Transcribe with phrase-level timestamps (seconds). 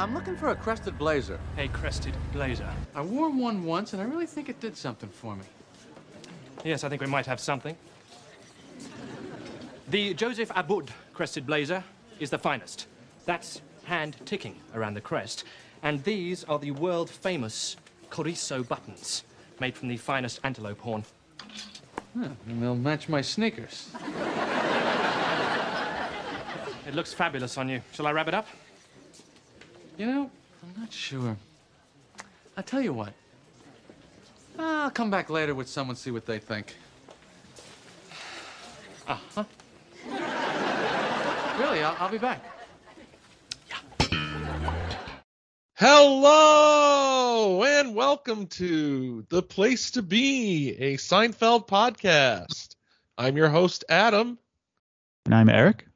[0.00, 1.38] I'm looking for a crested blazer.
[1.58, 2.66] A crested blazer.
[2.94, 5.44] I wore one once, and I really think it did something for me.
[6.64, 7.76] Yes, I think we might have something.
[9.90, 11.84] The Joseph Abboud crested blazer
[12.18, 12.86] is the finest.
[13.26, 15.44] That's hand ticking around the crest.
[15.82, 17.76] And these are the world famous
[18.08, 19.24] Corizo buttons,
[19.60, 21.04] made from the finest antelope horn.
[22.18, 23.90] Huh, and they'll match my sneakers.
[26.86, 27.82] It looks fabulous on you.
[27.92, 28.46] Shall I wrap it up?
[30.00, 30.30] You know,
[30.62, 31.36] I'm not sure.
[32.56, 33.12] I'll tell you what.
[34.58, 36.74] I'll come back later with someone, see what they think.
[39.06, 39.44] Uh-huh.
[41.58, 42.42] Really, I'll, I'll be back.
[45.74, 52.74] Hello and welcome to The Place to Be, a Seinfeld podcast.
[53.18, 54.38] I'm your host, Adam.
[55.26, 55.89] And I'm Eric.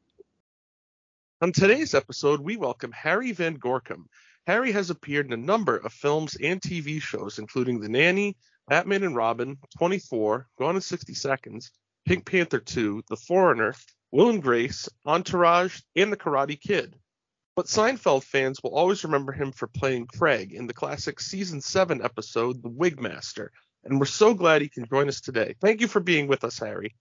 [1.40, 4.04] On today's episode, we welcome Harry Van Gorkum.
[4.46, 8.36] Harry has appeared in a number of films and TV shows, including The Nanny,
[8.68, 11.72] Batman and Robin, 24, Gone in 60 Seconds,
[12.06, 13.74] Pink Panther 2, The Foreigner,
[14.12, 16.94] Will and Grace, Entourage, and The Karate Kid.
[17.56, 22.00] But Seinfeld fans will always remember him for playing Craig in the classic season 7
[22.00, 23.48] episode, The Wigmaster.
[23.82, 25.56] And we're so glad he can join us today.
[25.60, 26.94] Thank you for being with us, Harry.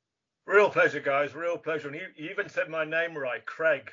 [0.48, 1.36] Real pleasure, guys.
[1.36, 1.90] Real pleasure.
[1.90, 3.92] And you, you even said my name right, Craig.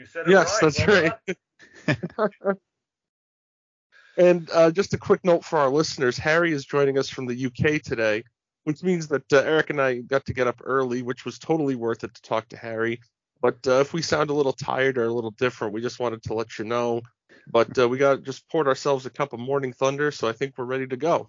[0.00, 0.72] You said it yes, right.
[0.74, 2.56] that's Well right.
[4.16, 7.46] and uh, just a quick note for our listeners Harry is joining us from the
[7.46, 8.24] UK today,
[8.64, 11.74] which means that uh, Eric and I got to get up early, which was totally
[11.74, 13.00] worth it to talk to Harry.
[13.42, 16.22] But uh, if we sound a little tired or a little different, we just wanted
[16.22, 17.02] to let you know.
[17.46, 20.54] But uh, we got just poured ourselves a cup of morning thunder, so I think
[20.56, 21.28] we're ready to go.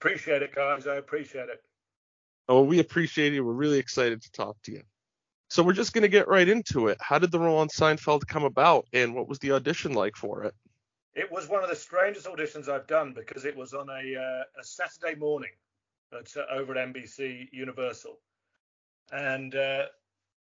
[0.00, 0.88] Appreciate it, guys.
[0.88, 1.62] I appreciate it.
[2.48, 3.40] Oh, we appreciate it.
[3.40, 4.82] We're really excited to talk to you.
[5.50, 6.98] So we're just going to get right into it.
[7.00, 10.44] How did the role on Seinfeld come about, and what was the audition like for
[10.44, 10.54] it?
[11.14, 14.60] It was one of the strangest auditions I've done because it was on a, uh,
[14.60, 15.50] a Saturday morning
[16.12, 18.20] at, uh, over at NBC Universal.
[19.10, 19.86] And uh,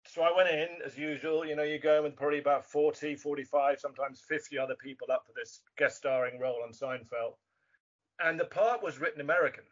[0.05, 1.45] so I went in as usual.
[1.45, 5.23] You know, you go in with probably about 40, 45, sometimes 50 other people up
[5.25, 7.35] for this guest starring role on Seinfeld.
[8.19, 9.63] And the part was written American.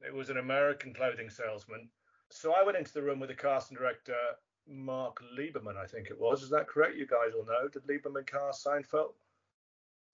[0.00, 1.90] It was an American clothing salesman.
[2.30, 4.16] So I went into the room with the casting director,
[4.70, 6.42] Mark Lieberman, I think it was.
[6.42, 6.96] Is that correct?
[6.96, 7.68] You guys all know.
[7.68, 9.12] Did Lieberman cast Seinfeld?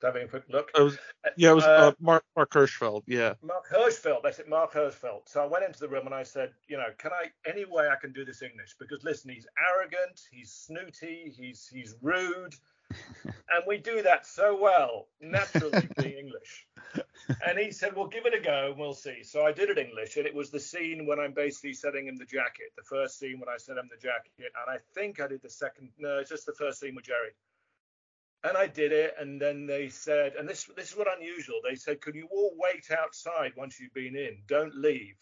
[0.02, 0.70] Having a quick look.
[0.76, 0.98] It was,
[1.38, 3.02] yeah, it was Uh, uh, Mark Mark Hirschfeld.
[3.06, 3.34] Yeah.
[3.42, 4.22] Mark Hirschfeld.
[4.22, 5.22] That's it, Mark Hirschfeld.
[5.26, 7.88] So I went into the room and I said, you know, can I any way
[7.88, 8.76] I can do this English?
[8.78, 12.54] Because listen, he's arrogant, he's snooty, he's he's rude,
[12.90, 16.66] and we do that so well naturally being English.
[17.46, 19.22] And he said, well, give it a go and we'll see.
[19.22, 22.16] So I did it English, and it was the scene when I'm basically setting him
[22.16, 22.72] the jacket.
[22.76, 25.50] The first scene when I set him the jacket, and I think I did the
[25.50, 25.90] second.
[25.98, 27.30] No, it's just the first scene with Jerry
[28.44, 29.14] and I did it.
[29.18, 31.60] And then they said, and this this is what unusual.
[31.64, 34.38] They said, "Can you all wait outside once you've been in?
[34.46, 35.16] Don't leave."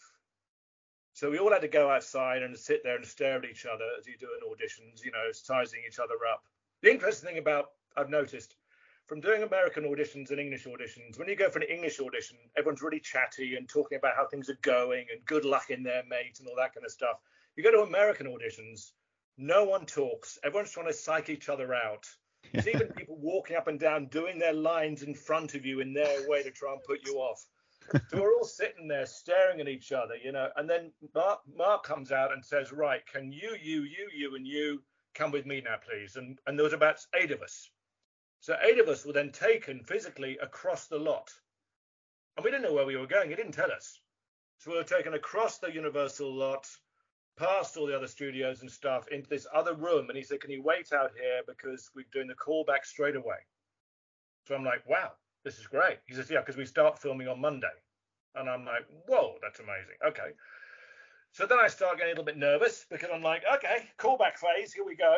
[1.13, 3.85] So we all had to go outside and sit there and stare at each other
[3.97, 6.43] as you do in auditions, you know, sizing each other up.
[6.81, 8.55] The interesting thing about I've noticed
[9.07, 12.81] from doing American auditions and English auditions, when you go for an English audition, everyone's
[12.81, 16.37] really chatty and talking about how things are going and good luck in there, mate,
[16.39, 17.17] and all that kind of stuff.
[17.55, 18.91] You go to American auditions,
[19.37, 20.39] no one talks.
[20.43, 22.05] Everyone's trying to psych each other out.
[22.53, 25.93] There's even people walking up and down doing their lines in front of you in
[25.93, 27.45] their way to try and put you off.
[28.09, 30.49] So we're all sitting there staring at each other, you know.
[30.55, 34.47] And then Mark, Mark comes out and says, "Right, can you, you, you, you, and
[34.47, 34.81] you
[35.15, 37.69] come with me now, please?" And and there was about eight of us.
[38.39, 41.31] So eight of us were then taken physically across the lot,
[42.37, 43.29] and we didn't know where we were going.
[43.29, 43.99] He didn't tell us.
[44.59, 46.67] So we were taken across the Universal lot,
[47.37, 50.51] past all the other studios and stuff into this other room and he said can
[50.51, 53.37] you wait out here because we're doing the callback straight away
[54.47, 55.11] so i'm like wow
[55.43, 57.67] this is great he says yeah because we start filming on monday
[58.35, 60.31] and i'm like whoa that's amazing okay
[61.35, 64.71] so then i start getting a little bit nervous because i'm like okay callback phase
[64.71, 65.17] here we go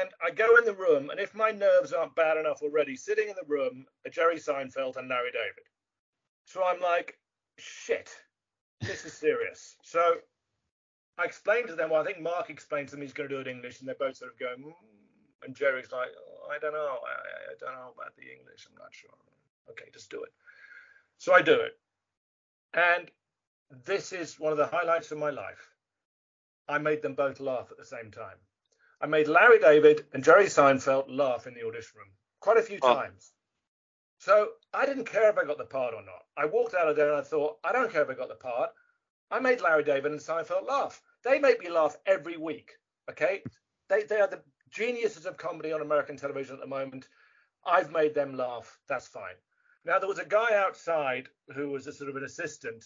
[0.00, 3.28] and i go in the room and if my nerves aren't bad enough already sitting
[3.28, 5.66] in the room are jerry seinfeld and larry david
[6.46, 7.18] so i'm like
[7.58, 8.10] shit
[8.80, 10.14] this is serious so
[11.18, 13.40] I explained to them, well, I think Mark explained to them he's going to do
[13.40, 14.72] it in English, and they're both sort of going, mm.
[15.44, 18.78] and Jerry's like, oh, I don't know, I, I don't know about the English, I'm
[18.78, 19.10] not sure.
[19.70, 20.32] Okay, just do it.
[21.18, 21.78] So I do it,
[22.74, 23.10] and
[23.84, 25.70] this is one of the highlights of my life.
[26.68, 28.36] I made them both laugh at the same time.
[29.00, 32.10] I made Larry David and Jerry Seinfeld laugh in the audition room
[32.40, 32.94] quite a few Oh.
[32.94, 33.32] times.
[34.18, 36.24] So I didn't care if I got the part or not.
[36.36, 38.36] I walked out of there and I thought, I don't care if I got the
[38.36, 38.70] part.
[39.30, 41.02] I made Larry David and Seinfeld laugh.
[41.24, 42.78] They make me laugh every week.
[43.10, 43.42] Okay,
[43.88, 47.08] they they are the geniuses of comedy on American television at the moment.
[47.64, 48.78] I've made them laugh.
[48.86, 49.34] That's fine.
[49.84, 52.84] Now there was a guy outside who was a sort of an assistant,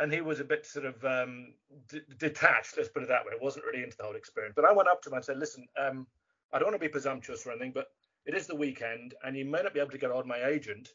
[0.00, 1.54] and he was a bit sort of um,
[1.88, 2.76] d- detached.
[2.76, 3.32] Let's put it that way.
[3.40, 4.54] wasn't really into the whole experience.
[4.54, 6.06] But I went up to him and said, "Listen, um,
[6.52, 7.88] I don't want to be presumptuous or anything, but
[8.24, 10.44] it is the weekend, and you may not be able to get hold of my
[10.44, 10.94] agent.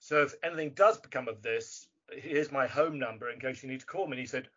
[0.00, 3.80] So if anything does become of this, here's my home number in case you need
[3.80, 4.48] to call me." And he said,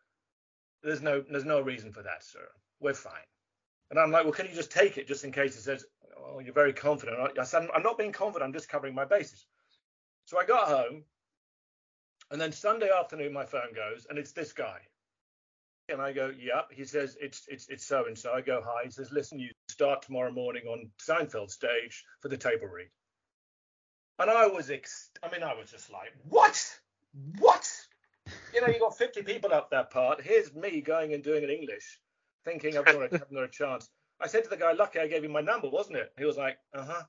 [0.83, 2.48] "There's no, there's no reason for that, sir.
[2.80, 3.28] We're fine."
[3.89, 5.86] And I'm like, "Well, can you just take it just in case he says,
[6.18, 8.48] oh, you're very confident?" I said, "I'm not being confident.
[8.48, 9.45] I'm just covering my bases."
[10.25, 11.04] So I got home,
[12.31, 14.80] and then Sunday afternoon my phone goes, and it's this guy.
[15.89, 16.69] And I go, yep.
[16.72, 18.31] He says, it's it's it's so and so.
[18.31, 18.83] I go, hi.
[18.86, 22.88] He says, listen, you start tomorrow morning on Seinfeld stage for the table read.
[24.19, 26.80] And I was, ex- I mean, I was just like, what?
[27.39, 27.69] What?
[28.54, 30.22] You know, you got 50 people up that part.
[30.22, 32.00] Here's me going and doing it English,
[32.45, 33.89] thinking I've got, a, I've got a chance.
[34.22, 36.13] I said to the guy, lucky I gave him my number, wasn't it?
[36.18, 37.04] He was like, uh huh.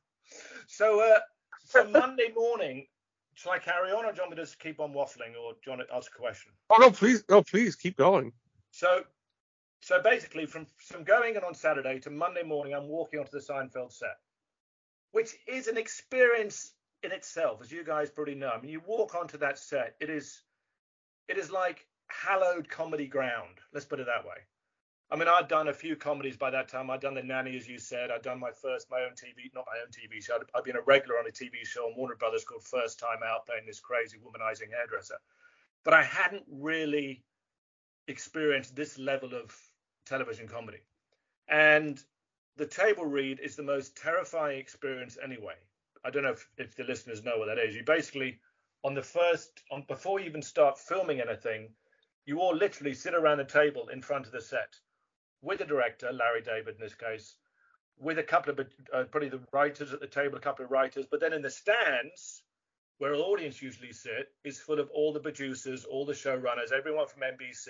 [0.66, 1.18] So, uh,
[1.66, 2.86] so Monday morning,
[3.34, 5.52] shall I carry on, or do you want me to just keep on waffling, or
[5.52, 6.52] do you want to ask a question?
[6.70, 8.32] Oh no, please, no, please keep going.
[8.70, 9.02] So,
[9.80, 13.40] so basically, from from going in on Saturday to Monday morning, I'm walking onto the
[13.40, 14.16] Seinfeld set,
[15.12, 18.50] which is an experience in itself, as you guys probably know.
[18.50, 20.42] I mean, you walk onto that set, it is,
[21.28, 23.58] it is like hallowed comedy ground.
[23.72, 24.36] Let's put it that way.
[25.12, 26.88] I mean, I'd done a few comedies by that time.
[26.88, 28.10] I'd done The Nanny, as you said.
[28.10, 30.36] I'd done my first, my own TV, not my own TV show.
[30.36, 33.18] I'd, I'd been a regular on a TV show on Warner Brothers called First Time
[33.22, 35.18] Out, playing this crazy womanizing hairdresser.
[35.84, 37.24] But I hadn't really
[38.08, 39.54] experienced this level of
[40.06, 40.78] television comedy.
[41.46, 42.02] And
[42.56, 45.56] the table read is the most terrifying experience anyway.
[46.06, 47.76] I don't know if, if the listeners know what that is.
[47.76, 48.40] You basically,
[48.82, 51.68] on the first, on before you even start filming anything,
[52.24, 54.74] you all literally sit around a table in front of the set
[55.42, 57.34] with the director, Larry David in this case,
[57.98, 61.04] with a couple of uh, probably the writers at the table, a couple of writers,
[61.10, 62.42] but then in the stands
[62.98, 67.06] where an audience usually sit is full of all the producers, all the showrunners, everyone
[67.06, 67.68] from NBC.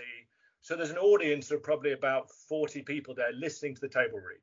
[0.61, 4.43] So there's an audience of probably about 40 people there listening to the table read.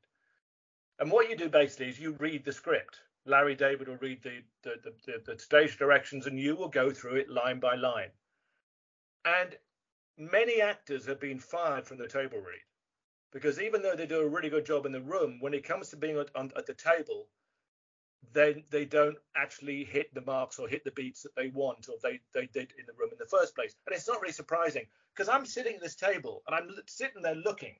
[0.98, 2.98] And what you do basically is you read the script.
[3.24, 6.90] Larry David will read the the, the, the, the stage directions and you will go
[6.90, 8.10] through it line by line.
[9.24, 9.56] And
[10.18, 12.60] many actors have been fired from the table read
[13.32, 15.88] because even though they do a really good job in the room, when it comes
[15.88, 17.28] to being at, on, at the table,
[18.32, 21.96] they they don't actually hit the marks or hit the beats that they want or
[22.02, 23.74] they they did in the room in the first place.
[23.86, 27.34] And it's not really surprising because I'm sitting at this table and I'm sitting there
[27.34, 27.74] looking,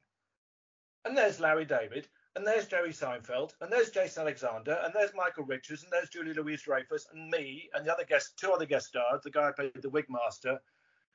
[1.05, 5.45] and there's Larry David, and there's Jerry Seinfeld, and there's Jason Alexander, and there's Michael
[5.45, 8.87] Richards, and there's Julie Louise Dreyfus, and me, and the other guest, two other guest
[8.87, 10.59] stars, the guy who played the Wigmaster,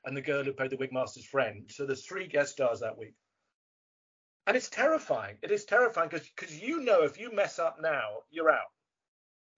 [0.04, 1.68] and the girl who played the Wigmaster's friend.
[1.72, 3.14] So there's three guest stars that week
[4.46, 5.36] and it's terrifying.
[5.42, 8.70] It is terrifying because because you know if you mess up now, you're out.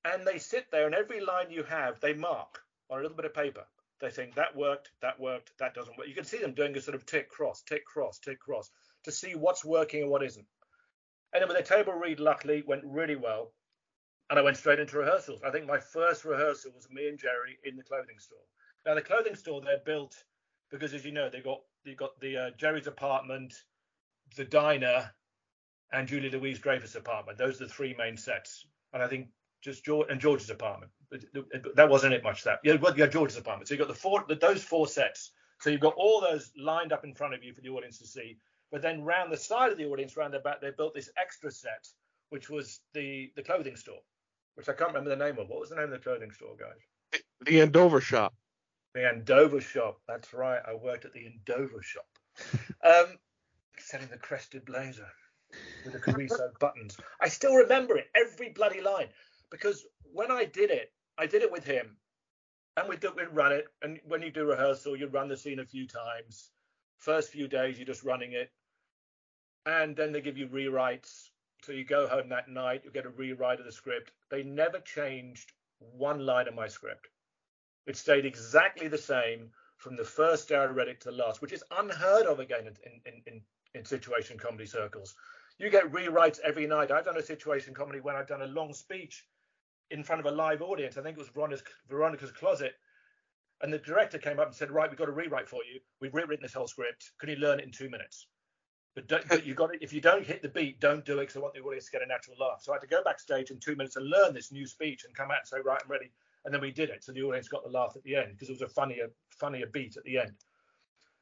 [0.05, 3.26] And they sit there, and every line you have, they mark on a little bit
[3.26, 3.64] of paper.
[4.00, 6.06] They think that worked, that worked, that doesn't work.
[6.06, 8.70] You can see them doing a sort of tick cross, tick cross, tick cross
[9.05, 10.46] to see what's working and what isn't.
[11.32, 13.52] And then with the table read, luckily, went really well.
[14.31, 15.43] And I went straight into rehearsals.
[15.43, 18.38] I think my first rehearsal was me and Jerry in the clothing store.
[18.87, 20.14] Now the clothing store they're built
[20.70, 23.55] because, as you know, they got they got the uh, Jerry's apartment,
[24.36, 25.10] the diner,
[25.92, 27.38] and Julie Louise Dreyfus apartment.
[27.38, 28.66] Those are the three main sets.
[28.92, 29.28] And I think
[29.62, 30.92] just George and George's apartment.
[31.10, 31.25] But
[31.75, 32.44] that wasn't it much.
[32.44, 33.69] That yeah, well, yeah, George's apartment.
[33.69, 35.32] So you've got the four, the, those four sets.
[35.60, 38.06] So you've got all those lined up in front of you for the audience to
[38.06, 38.36] see.
[38.70, 41.50] But then round the side of the audience, round the back, they built this extra
[41.50, 41.88] set,
[42.29, 44.00] which was the the clothing store,
[44.55, 45.48] which I can't remember the name of.
[45.48, 47.22] What was the name of the clothing store, guys?
[47.41, 48.34] The Andover shop.
[48.94, 50.00] The Andover shop.
[50.06, 50.60] That's right.
[50.69, 52.06] I worked at the Andover shop.
[52.84, 53.17] um,
[53.81, 55.08] selling the crested blazer
[55.85, 56.97] with the Carrizo buttons.
[57.20, 59.08] I still remember it, every bloody line,
[59.51, 61.97] because when I did it, I did it with him,
[62.77, 63.67] and we'd, we'd run it.
[63.82, 66.51] And when you do rehearsal, you run the scene a few times.
[66.99, 68.51] First few days, you're just running it,
[69.67, 71.29] and then they give you rewrites.
[71.63, 74.13] So you go home that night, you get a rewrite of the script.
[74.31, 77.08] They never changed one line of my script.
[77.87, 81.41] It stayed exactly the same from the first day I read it to the last,
[81.41, 83.41] which is unheard of again in, in, in,
[83.75, 85.15] in situation comedy circles.
[85.58, 86.91] You get rewrites every night.
[86.91, 89.25] I've done a situation comedy when I've done a long speech
[89.91, 90.96] in front of a live audience.
[90.96, 92.75] I think it was Veronica's, Veronica's Closet.
[93.60, 95.81] And the director came up and said, Right, we've got a rewrite for you.
[96.01, 97.10] We've rewritten this whole script.
[97.19, 98.29] Can you learn it in two minutes?
[98.94, 99.82] But, but you got it.
[99.82, 101.91] If you don't hit the beat, don't do it because I want the audience to
[101.93, 102.63] get a natural laugh.
[102.63, 105.15] So I had to go backstage in two minutes and learn this new speech and
[105.15, 106.13] come out and say, Right, I'm ready.
[106.44, 107.03] And then we did it.
[107.03, 109.67] So the audience got the laugh at the end because it was a funnier, funnier
[109.67, 110.32] beat at the end.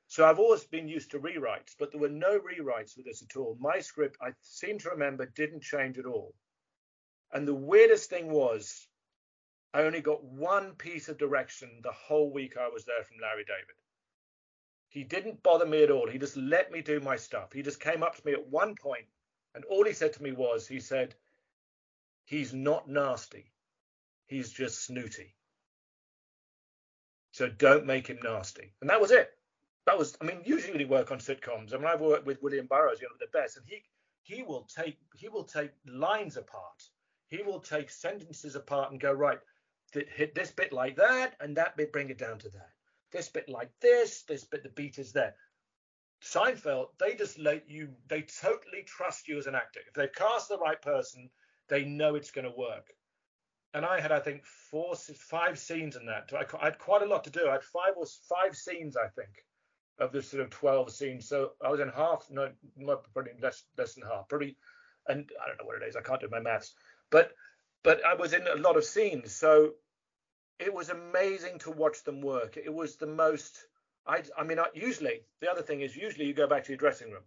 [0.09, 3.37] So I've always been used to rewrites, but there were no rewrites with this at
[3.37, 3.57] all.
[3.61, 6.35] My script, I seem to remember, didn't change at all.
[7.33, 8.87] And the weirdest thing was,
[9.75, 13.45] I only got one piece of direction the whole week I was there from Larry
[13.45, 13.75] David.
[14.89, 16.09] He didn't bother me at all.
[16.09, 17.53] He just let me do my stuff.
[17.53, 19.07] He just came up to me at one point,
[19.55, 21.15] and all he said to me was, he said,
[22.25, 23.53] he's not nasty.
[24.27, 25.35] He's just snooty.
[27.33, 28.73] So don't make him nasty.
[28.81, 29.36] And that was it.
[29.87, 31.73] That was, I mean, usually we work on sitcoms.
[31.73, 33.83] I mean, I've worked with William Burroughs, you know, the best, and he
[34.23, 36.83] he will take he will take lines apart.
[37.29, 39.39] He will take sentences apart and go right,
[39.93, 42.71] hit this bit like that, and that bit bring it down to that.
[43.13, 45.35] This bit like this, this bit the beat is there.
[46.23, 49.81] Seinfeld, they just let you, they totally trust you as an actor.
[49.87, 51.31] If they cast the right person,
[51.69, 52.87] they know it's going to work
[53.75, 56.33] and I had I think four five scenes in that.
[56.33, 57.49] I, had quite a lot to do.
[57.49, 59.29] I had five or five scenes I think
[59.99, 61.29] of the sort of twelve scenes.
[61.29, 62.51] So I was in half, no,
[63.13, 64.57] probably less less than half, probably,
[65.09, 65.97] and I don't know what it is.
[65.97, 66.75] I can't do my maths,
[67.11, 67.33] but
[67.83, 69.33] but I was in a lot of scenes.
[69.33, 69.73] So
[70.59, 72.57] it was amazing to watch them work.
[72.57, 73.67] It was the most.
[74.07, 76.79] I I mean, I, usually the other thing is usually you go back to your
[76.79, 77.25] dressing room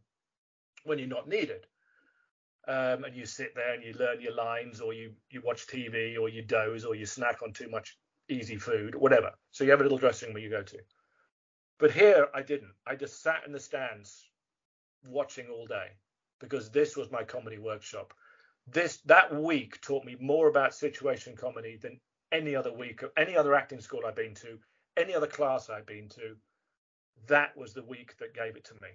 [0.84, 1.66] when you're not needed
[2.70, 6.20] um, and you sit there and you learn your lines, or you you watch TV,
[6.20, 7.98] or you doze, or you snack on too much
[8.30, 9.32] easy food, whatever.
[9.52, 10.78] So you have a little dressing room you go to.
[11.80, 12.74] But here I didn't.
[12.86, 14.30] I just sat in the stands
[15.08, 15.88] watching all day
[16.40, 18.14] because this was my comedy workshop.
[18.68, 22.00] This that week taught me more about situation comedy than
[22.32, 24.60] any other week of any other acting school I've been to,
[24.98, 26.36] any other class I've been to.
[27.28, 28.90] That was the week that gave it to me.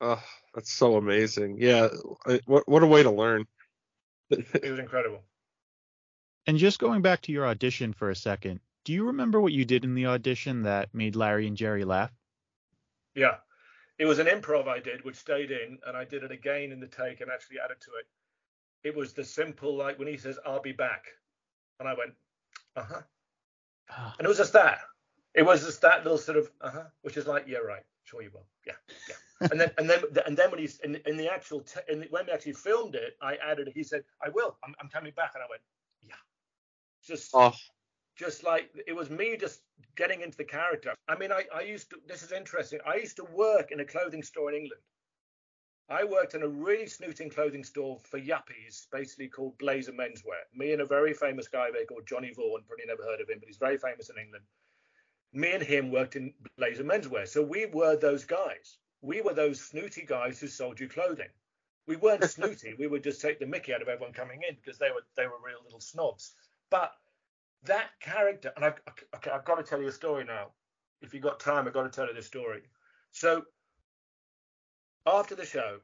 [0.00, 0.22] Oh,
[0.54, 1.56] that's so amazing.
[1.58, 1.88] Yeah,
[2.44, 3.46] what what a way to learn.
[4.30, 5.22] it was incredible.
[6.46, 9.64] And just going back to your audition for a second, do you remember what you
[9.64, 12.12] did in the audition that made Larry and Jerry laugh?
[13.14, 13.36] Yeah.
[13.98, 16.80] It was an improv I did, which stayed in, and I did it again in
[16.80, 18.88] the take and actually added to it.
[18.88, 21.06] It was the simple, like when he says, I'll be back.
[21.80, 22.12] And I went,
[22.76, 23.02] uh huh.
[23.90, 24.14] Ah.
[24.18, 24.80] And it was just that.
[25.34, 28.22] It was just that little sort of, uh huh, which is like, yeah, right, sure
[28.22, 28.46] you will.
[28.66, 28.74] Yeah,
[29.08, 29.14] yeah
[29.50, 32.06] and then and then and then when he's in, in the actual t- in the,
[32.10, 33.70] when we actually filmed it, I added.
[33.74, 34.56] He said, "I will.
[34.64, 35.60] I'm, I'm coming back," and I went,
[36.02, 36.14] "Yeah."
[37.04, 37.52] Just oh.
[38.16, 39.60] Just like it was me just
[39.96, 40.94] getting into the character.
[41.08, 41.96] I mean, I I used to.
[42.06, 42.80] This is interesting.
[42.86, 44.82] I used to work in a clothing store in England.
[45.90, 50.44] I worked in a really snooting clothing store for yuppies, basically called Blazer Menswear.
[50.54, 52.62] Me and a very famous guy there called Johnny Vaughan.
[52.66, 54.44] Probably never heard of him, but he's very famous in England.
[55.32, 59.60] Me and him worked in Blazer Menswear, so we were those guys we were those
[59.60, 61.28] snooty guys who sold you clothing.
[61.86, 62.74] We weren't snooty.
[62.78, 65.26] We would just take the mickey out of everyone coming in because they were they
[65.26, 66.32] were real little snobs.
[66.70, 66.92] But
[67.64, 68.80] that character, and I've,
[69.16, 70.48] okay, I've got to tell you a story now.
[71.00, 72.62] If you've got time, I've got to tell you this story.
[73.10, 73.42] So
[75.06, 75.78] after the show,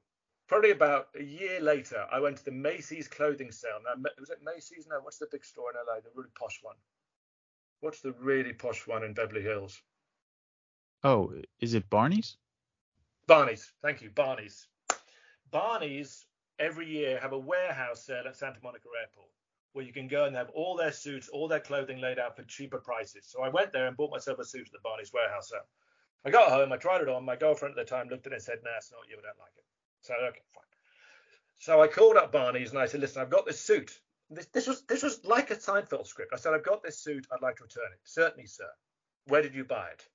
[0.48, 3.78] probably about a year later, I went to the Macy's clothing sale.
[3.84, 4.86] Now, was it Macy's?
[4.88, 6.00] No, what's the big store in LA?
[6.00, 6.76] The really posh one.
[7.80, 9.80] What's the really posh one in Beverly Hills?
[11.02, 12.36] Oh, is it Barney's?
[13.26, 13.72] Barney's.
[13.82, 14.66] Thank you, Barney's.
[15.50, 16.26] Barney's
[16.58, 19.30] every year have a warehouse sale at Santa Monica Airport
[19.72, 22.42] where you can go and have all their suits, all their clothing laid out for
[22.44, 23.26] cheaper prices.
[23.26, 25.66] So I went there and bought myself a suit at the Barney's warehouse sale.
[26.24, 27.24] I got home, I tried it on.
[27.24, 29.16] My girlfriend at the time looked at it and said, "Nah, it's not you.
[29.16, 29.64] I don't like it."
[30.02, 30.64] So okay, fine.
[31.58, 34.00] So I called up Barney's and I said, "Listen, I've got this suit.
[34.28, 36.32] This, this was this was like a Seinfeld script.
[36.32, 37.26] I said, I've got this suit.
[37.32, 38.00] I'd like to return it.
[38.04, 38.68] Certainly, sir.
[39.26, 40.06] Where did you buy it?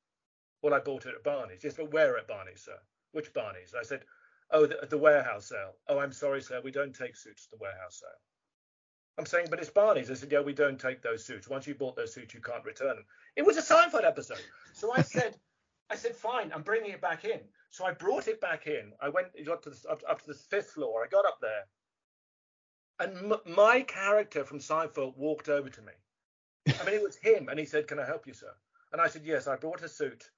[0.62, 1.64] Well, I bought it at Barney's.
[1.64, 2.78] Yes, but where at Barney's, sir?
[3.12, 3.74] Which Barney's?
[3.78, 4.06] I said,
[4.52, 5.74] Oh, the, the warehouse sale.
[5.88, 6.62] Oh, I'm sorry, sir.
[6.64, 8.20] We don't take suits to the warehouse sale.
[9.18, 10.12] I'm saying, but it's Barney's.
[10.12, 11.48] I said, yeah, we don't take those suits.
[11.48, 13.06] Once you bought those suits, you can't return them.
[13.36, 14.42] It was a Seinfeld episode.
[14.74, 15.38] So I said,
[15.90, 17.40] I said, fine, I'm bringing it back in.
[17.72, 18.92] So I brought it back in.
[19.02, 21.04] I went got to the, up, up to the fifth floor.
[21.04, 21.66] I got up there,
[23.00, 25.92] and m- my character from Seinfeld walked over to me.
[26.80, 28.52] I mean, it was him, and he said, "Can I help you, sir?"
[28.94, 30.30] And I said, "Yes, I brought a suit.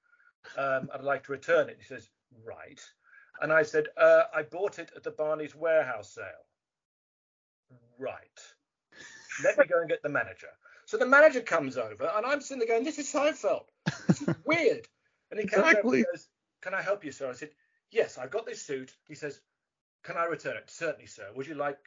[0.56, 2.10] Um, I'd like to return it." He says,
[2.44, 2.80] Right.
[3.40, 6.46] And I said, uh, I bought it at the Barney's warehouse sale.
[7.98, 8.40] Right.
[9.42, 10.48] Let me go and get the manager.
[10.86, 13.66] So the manager comes over, and I'm sitting there going, This is Seinfeld.
[14.06, 14.86] This is weird.
[15.30, 15.88] And he comes exactly.
[15.88, 16.28] over and goes,
[16.62, 17.28] Can I help you, sir?
[17.28, 17.50] I said,
[17.90, 18.94] Yes, I've got this suit.
[19.06, 19.40] He says,
[20.04, 20.70] Can I return it?
[20.70, 21.28] Certainly, sir.
[21.34, 21.78] Would you like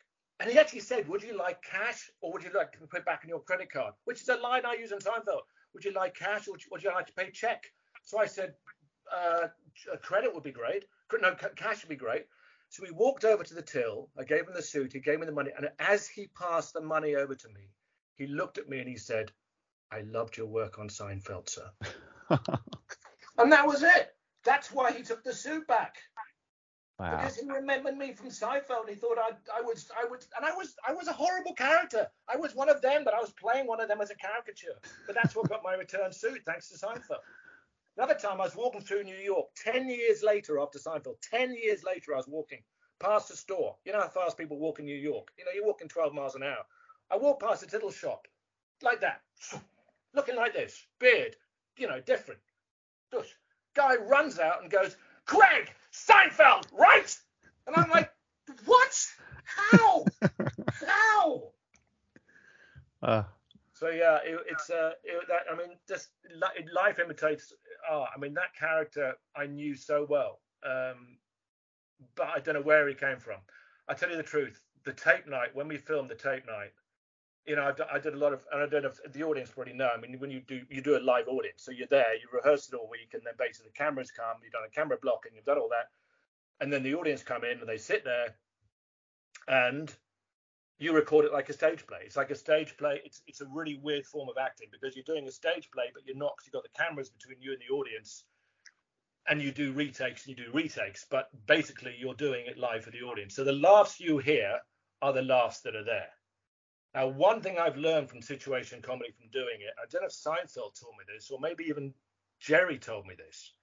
[0.41, 3.05] and he actually said, Would you like cash or would you like to put it
[3.05, 3.93] back in your credit card?
[4.05, 5.41] Which is a line I use in Seinfeld.
[5.73, 7.63] Would you like cash or would you like to pay check?
[8.03, 8.55] So I said,
[9.15, 9.47] uh,
[10.01, 10.85] credit would be great.
[11.21, 12.25] No, cash would be great.
[12.71, 14.09] So we walked over to the till.
[14.17, 14.93] I gave him the suit.
[14.93, 15.51] He gave me the money.
[15.55, 17.69] And as he passed the money over to me,
[18.15, 19.29] he looked at me and he said,
[19.91, 21.69] I loved your work on Seinfeld, sir.
[22.29, 24.15] and that was it.
[24.45, 25.97] That's why he took the suit back.
[26.97, 27.17] Wow.
[27.17, 28.87] Because he remembered me from Seinfeld.
[28.87, 32.07] He thought I, I was, I was, and I was, I was a horrible character.
[32.29, 34.79] I was one of them, but I was playing one of them as a caricature.
[35.07, 37.19] But that's what got my return suit, thanks to Seinfeld.
[37.97, 39.47] Another time, I was walking through New York.
[39.55, 42.63] Ten years later, after Seinfeld, ten years later, I was walking
[42.99, 43.75] past a store.
[43.85, 45.29] You know how fast people walk in New York.
[45.37, 46.63] You know, you're walking 12 miles an hour.
[47.11, 48.27] I walked past a little shop,
[48.81, 49.21] like that,
[50.13, 51.35] looking like this, beard,
[51.77, 52.39] you know, different.
[53.11, 53.35] Dush.
[53.73, 54.95] Guy runs out and goes,
[55.25, 57.17] Craig, Seinfeld, right?
[57.67, 58.11] And I'm like,
[58.65, 59.07] what?
[59.43, 60.05] How?
[60.87, 61.43] How?
[63.03, 63.23] Uh,
[63.73, 66.09] So yeah, it, it's uh, it, that, I mean, just
[66.71, 67.51] life imitates
[67.91, 68.09] art.
[68.15, 71.17] I mean, that character I knew so well, um,
[72.15, 73.37] but I don't know where he came from.
[73.87, 76.71] I tell you the truth, the tape night when we filmed the tape night,
[77.45, 79.51] you know, I've I did a lot of, and I don't know if the audience
[79.55, 79.89] already know.
[79.95, 82.69] I mean, when you do you do a live audience, so you're there, you rehearse
[82.69, 85.35] it all week, and then basically the cameras come, you've done a camera block, and
[85.35, 85.89] you've done all that,
[86.63, 88.35] and then the audience come in and they sit there,
[89.47, 89.93] and
[90.81, 91.99] you record it like a stage play.
[92.03, 93.01] It's like a stage play.
[93.05, 96.03] It's it's a really weird form of acting because you're doing a stage play, but
[96.07, 98.23] you're not because you've got the cameras between you and the audience,
[99.27, 101.05] and you do retakes and you do retakes.
[101.09, 103.35] But basically, you're doing it live for the audience.
[103.35, 104.59] So the laughs you hear
[105.03, 106.09] are the laughs that are there.
[106.95, 110.13] Now, one thing I've learned from situation comedy from doing it, I don't know if
[110.13, 111.93] Seinfeld told me this, or maybe even
[112.39, 113.53] Jerry told me this.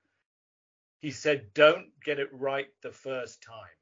[1.00, 3.76] He said, "Don't get it right the first time."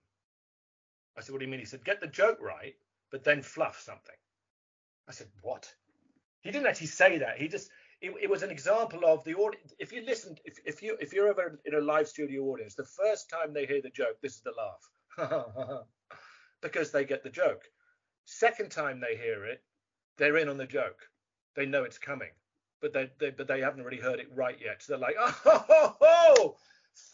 [1.19, 2.75] I said, "What do you mean?" He said, "Get the joke right."
[3.10, 4.14] But then fluff something.
[5.08, 5.72] I said, what?
[6.42, 7.38] He didn't actually say that.
[7.38, 7.70] He just
[8.00, 9.72] it, it was an example of the audience.
[9.78, 12.84] If you listen, if, if you if you're ever in a live studio audience, the
[12.84, 15.84] first time they hear the joke, this is the laugh,
[16.62, 17.62] because they get the joke.
[18.25, 19.62] Second time they hear it,
[20.18, 21.08] they're in on the joke.
[21.54, 22.30] They know it's coming,
[22.80, 24.82] but they, they but they haven't really heard it right yet.
[24.82, 26.56] So they're like, oh, ho, ho, ho.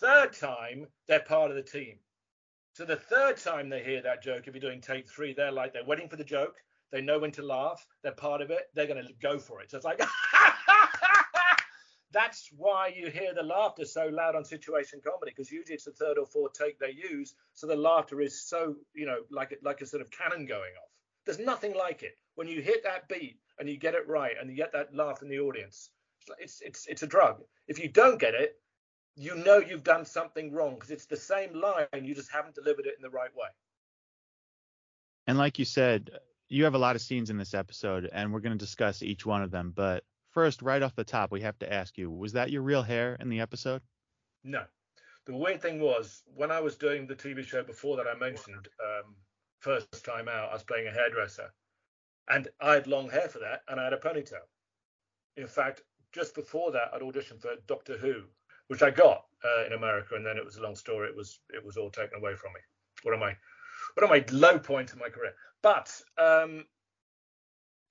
[0.01, 1.99] third time they're part of the team.
[2.75, 5.75] So the third time they hear that joke, if you're doing take three, they're like
[5.75, 6.57] they're waiting for the joke.
[6.91, 7.87] They know when to laugh.
[8.03, 8.71] They're part of it.
[8.75, 9.71] They're going to go for it.
[9.71, 10.01] So it's like
[12.13, 15.93] that's why you hear the laughter so loud on situation comedy because usually it's the
[15.93, 17.35] third or fourth take they use.
[17.53, 20.91] So the laughter is so you know like like a sort of cannon going off.
[21.27, 24.49] There's nothing like it when you hit that beat and you get it right and
[24.49, 25.91] you get that laugh in the audience.
[26.39, 27.43] It's it's it's a drug.
[27.69, 28.57] If you don't get it,
[29.17, 32.87] you know you've done something wrong because it's the same line, you just haven't delivered
[32.87, 33.49] it in the right way.
[35.27, 36.11] and like you said,
[36.49, 39.25] you have a lot of scenes in this episode, and we're going to discuss each
[39.25, 39.73] one of them.
[39.75, 42.83] But first, right off the top, we have to ask you: Was that your real
[42.83, 43.83] hair in the episode?
[44.45, 44.65] No.
[45.25, 48.69] The weird thing was when I was doing the TV show before that I mentioned,
[48.83, 49.15] um,
[49.61, 51.53] first time out, I was playing a hairdresser,
[52.29, 54.47] and I had long hair for that, and I had a ponytail.
[55.37, 58.25] In fact, just before that, I'd auditioned for Doctor Who,
[58.69, 61.09] which I got uh, in America, and then it was a long story.
[61.09, 62.61] It was it was all taken away from me.
[63.03, 63.37] What am I?
[63.95, 64.25] What am I?
[64.31, 65.35] low point in my career.
[65.63, 66.65] But um,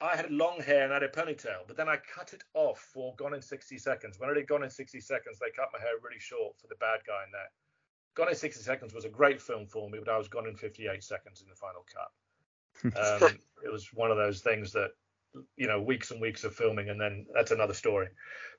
[0.01, 2.79] I had long hair and I had a ponytail, but then I cut it off
[2.93, 4.19] for Gone in 60 Seconds.
[4.19, 6.75] When I did Gone in 60 Seconds, they cut my hair really short for the
[6.75, 7.51] bad guy in that.
[8.15, 10.55] Gone in 60 Seconds was a great film for me, but I was gone in
[10.55, 12.12] 58 seconds in the final cut.
[12.84, 14.91] Um, it was one of those things that,
[15.55, 18.07] you know, weeks and weeks of filming, and then that's another story.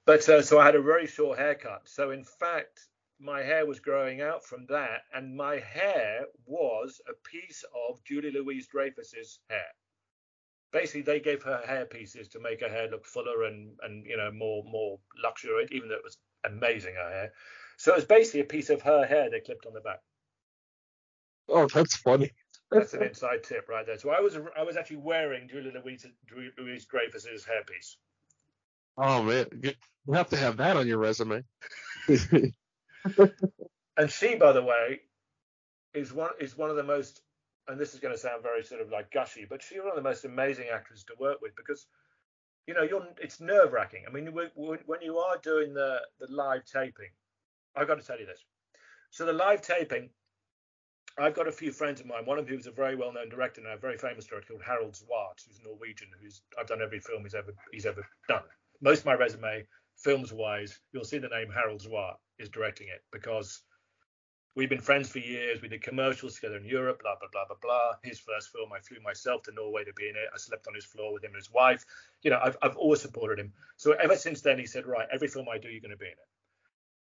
[0.05, 1.83] But uh, so I had a very short haircut.
[1.85, 2.89] So in fact,
[3.21, 8.33] my hair was growing out from that, and my hair was a piece of Julie
[8.33, 9.67] Louise Dreyfus's hair.
[10.73, 14.17] Basically, they gave her hair pieces to make her hair look fuller and and you
[14.17, 17.33] know more more luxurious, even though it was amazing her hair.
[17.77, 20.01] So it was basically a piece of her hair they clipped on the back.
[21.49, 22.33] Oh, that's funny.
[22.71, 23.99] That's an inside tip right there.
[23.99, 26.07] So I was I was actually wearing Julie Louise
[26.59, 27.97] Louise Dreyfus's hairpiece.
[28.97, 29.73] Oh man, you
[30.07, 31.45] you have to have that on your resume.
[33.97, 35.01] And she, by the way,
[35.95, 37.21] is one is one of the most,
[37.69, 39.97] and this is going to sound very sort of like gushy, but she's one of
[39.97, 41.87] the most amazing actors to work with because,
[42.67, 44.05] you know, you're it's nerve wracking.
[44.09, 47.11] I mean, when, when you are doing the the live taping,
[47.77, 48.45] I've got to tell you this.
[49.11, 50.09] So the live taping,
[51.19, 52.25] I've got a few friends of mine.
[52.25, 54.63] One of whom is a very well known director now, a very famous director called
[54.65, 58.43] Harald Zwart, who's Norwegian, who's I've done every film he's ever he's ever done.
[58.83, 59.67] Most of my resume,
[59.97, 63.63] films wise, you'll see the name Harald Zwart is directing it because
[64.55, 65.63] We've been friends for years.
[65.63, 67.93] We did commercials together in Europe, blah, blah, blah, blah, blah.
[68.03, 70.29] His first film, I flew myself to Norway to be in it.
[70.33, 71.87] I slept on his floor with him and his wife.
[72.23, 73.53] You know, I've, I've always supported him.
[73.79, 76.05] So ever since then, he said, right, every film I do, you're going to be
[76.05, 76.29] in it.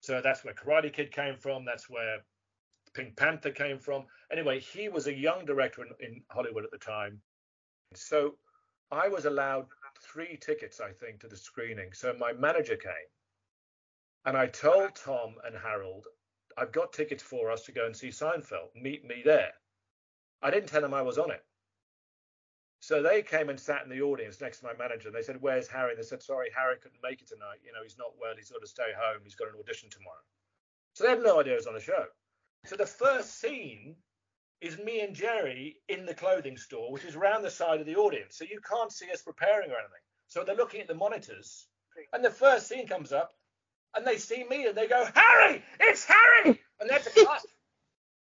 [0.01, 1.65] So that's where Karate Kid came from.
[1.65, 2.19] That's where
[2.95, 4.05] Pink Panther came from.
[4.31, 7.21] Anyway, he was a young director in, in Hollywood at the time.
[7.95, 8.37] So
[8.93, 9.67] I was allowed
[10.13, 11.93] three tickets, I think, to the screening.
[11.93, 13.11] So my manager came
[14.25, 16.07] and I told Tom and Harald,
[16.57, 18.75] I've got tickets for us to go and see Seinfeld.
[18.75, 19.53] Meet me there.
[20.43, 21.45] I didn't tell them I was on it.
[22.81, 25.09] So they came and sat in the audience next to my manager.
[25.09, 27.61] And they said, "Where's Harry?" And they said, "Sorry, Harry couldn't make it tonight.
[27.63, 28.35] You know, he's not well.
[28.37, 29.21] He's got to stay home.
[29.23, 30.25] He's got an audition tomorrow."
[30.95, 32.07] So they had no idea I was on the show.
[32.65, 33.97] So the first scene
[34.61, 37.97] is me and Jerry in the clothing store, which is around the side of the
[37.97, 38.37] audience.
[38.37, 40.03] So you can't see us preparing or anything.
[40.29, 41.67] So they're looking at the monitors,
[42.13, 43.33] and the first scene comes up,
[43.97, 46.61] and they see me and they go, Harry, it's Harry!
[46.81, 47.43] And they had to cut.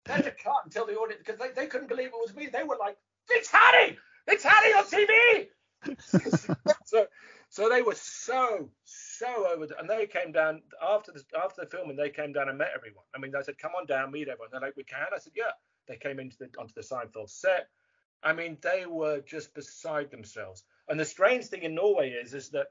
[0.06, 2.46] they had to cut until the audience, because they, they couldn't believe it was me.
[2.46, 2.96] They were like,
[3.28, 3.98] it's Harry!
[4.26, 5.48] It's Harry on TV!
[6.84, 7.06] so,
[7.50, 11.70] so they were so, so over, the, and they came down after the after the
[11.70, 11.96] filming.
[11.96, 13.04] They came down and met everyone.
[13.14, 15.34] I mean, they said, "Come on down, meet everyone." They're like, "We can." I said,
[15.36, 15.52] "Yeah."
[15.88, 17.68] They came into the onto the Seinfeld set.
[18.22, 20.64] I mean, they were just beside themselves.
[20.88, 22.68] And the strange thing in Norway is, is that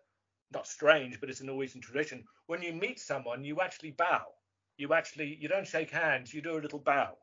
[0.51, 2.23] not strange, but it's a Norwegian tradition.
[2.47, 4.25] When you meet someone, you actually bow.
[4.77, 6.33] You actually you don't shake hands.
[6.33, 7.17] You do a little bow,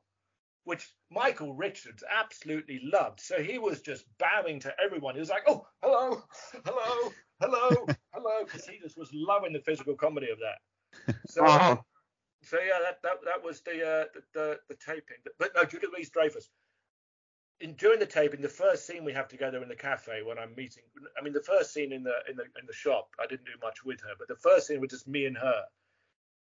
[0.64, 3.20] which Michael Richards absolutely loved.
[3.20, 5.14] So he was just bowing to everyone.
[5.14, 6.22] He was like, "Oh, hello,
[6.64, 11.16] hello, hello, hello," because he just was loving the physical comedy of that.
[11.28, 11.84] So.
[12.44, 15.18] so yeah, that that, that was the, uh, the the the taping.
[15.38, 16.48] But no, Julia Louise Dreyfus.
[17.60, 20.54] In, during the taping, the first scene we have together in the cafe when I'm
[20.56, 20.82] meeting.
[21.18, 23.52] I mean, the first scene in the in the in the shop, I didn't do
[23.62, 25.64] much with her, but the first scene was just me and her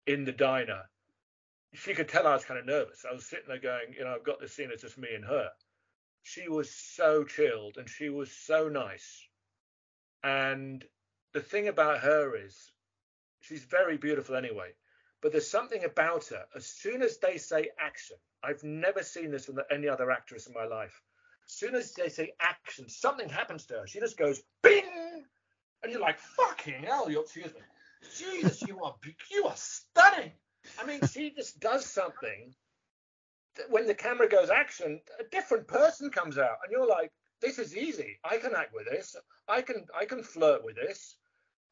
[0.07, 0.83] in the diner.
[1.74, 3.05] She could tell I was kind of nervous.
[3.09, 4.68] I was sitting there going, you know, I've got this scene.
[4.70, 5.48] It's just me and her.
[6.22, 9.26] She was so chilled and she was so nice.
[10.22, 10.85] And
[11.33, 12.70] the thing about her is,
[13.40, 14.72] she's very beautiful anyway
[15.22, 16.44] but there's something about her.
[16.54, 20.52] As soon as they say action, I've never seen this from any other actress in
[20.52, 21.00] my life.
[21.46, 23.87] As soon as they say action, something happens to her.
[23.87, 25.24] She just goes bing,
[25.82, 27.61] and you're like, fucking hell, you're, excuse me.
[28.18, 28.94] Jesus, you are
[29.30, 30.32] you are stunning.
[30.80, 32.52] I mean, she just does something.
[33.70, 37.76] When the camera goes action, a different person comes out, and you're like, this is
[37.76, 38.18] easy.
[38.24, 39.14] I can act with this.
[39.48, 41.16] I can I can flirt with this.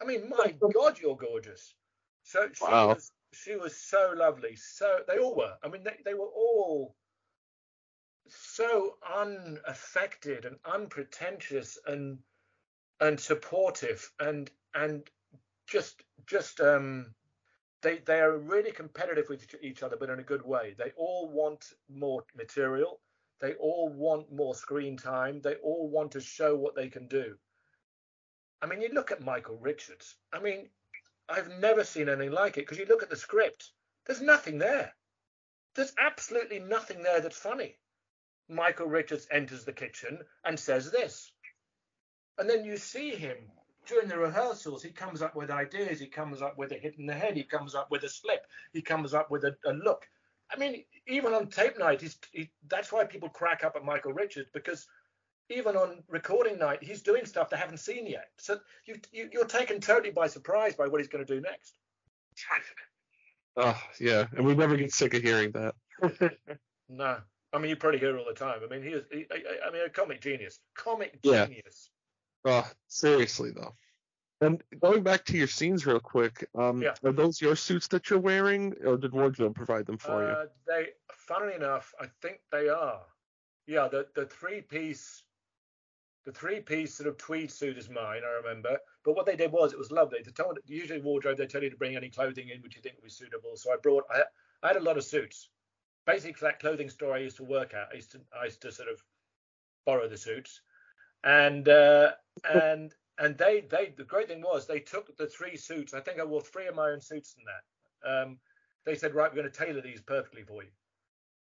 [0.01, 1.75] I mean, my God, you're gorgeous.
[2.23, 2.89] So she Wow.
[2.95, 4.57] was she was so lovely.
[4.57, 5.55] So they all were.
[5.63, 6.95] I mean, they, they were all
[8.29, 12.19] so unaffected and unpretentious and
[13.01, 15.09] and supportive and and
[15.67, 17.15] just just um
[17.83, 20.93] they they are really competitive with each- each other but in a good way they
[20.97, 23.01] all want more material
[23.41, 27.37] they all want more screen time they all want to show what they can do
[28.63, 30.69] i mean you look at michael richards i mean
[31.31, 33.73] i've never seen anything like it because you look at the script
[34.07, 34.93] there's nothing there.
[35.75, 37.77] There's absolutely nothing there that's funny.
[38.49, 41.31] Michael richards enters the kitchen and says this.
[42.39, 43.37] And then you see him
[43.87, 47.07] during the rehearsals he comes up with ideas he comes up with a hit in
[47.07, 50.09] the head he comes up with a slip he comes up with a, a look.
[50.53, 54.13] I mean even on tape night he's he, that's why people crack up at michael
[54.13, 54.87] richards because
[55.51, 59.45] even on recording night he's doing stuff they haven't seen yet so you, you you're
[59.45, 61.75] taken totally by surprise by what he's going to do next
[63.57, 65.75] Oh, yeah, and we never get sick of hearing that.
[66.89, 67.19] no
[67.53, 69.69] i mean you probably hear it all the time i mean he is he, I,
[69.69, 71.47] I mean a comic genius comic Yeah.
[71.47, 71.91] genius
[72.45, 73.75] Oh, seriously though.
[74.41, 76.95] And going back to your scenes real quick, um, Yeah.
[77.05, 80.31] are those your suits that you're wearing, or did wardrobe provide them for you?
[80.31, 83.03] Uh, they, funnily enough, I think they are.
[83.67, 85.23] Yeah, the the three piece,
[86.25, 88.23] the three piece sort of tweed suit is mine.
[88.25, 88.79] I remember.
[89.05, 90.21] But what they did was it was lovely.
[90.25, 92.97] They told usually wardrobe they tell you to bring any clothing in which you think
[92.97, 93.57] would be suitable.
[93.57, 94.23] So I brought I,
[94.63, 95.49] I had a lot of suits.
[96.07, 98.73] Basically, that clothing store I used to work at, I used to I used to
[98.73, 99.03] sort of
[99.87, 100.61] borrow the suits,
[101.25, 102.13] and uh,
[102.53, 105.95] and and they they the great thing was they took the three suits.
[105.95, 108.23] I think I wore three of my own suits in that.
[108.23, 108.39] Um,
[108.87, 110.71] they said, right, we're going to tailor these perfectly for you.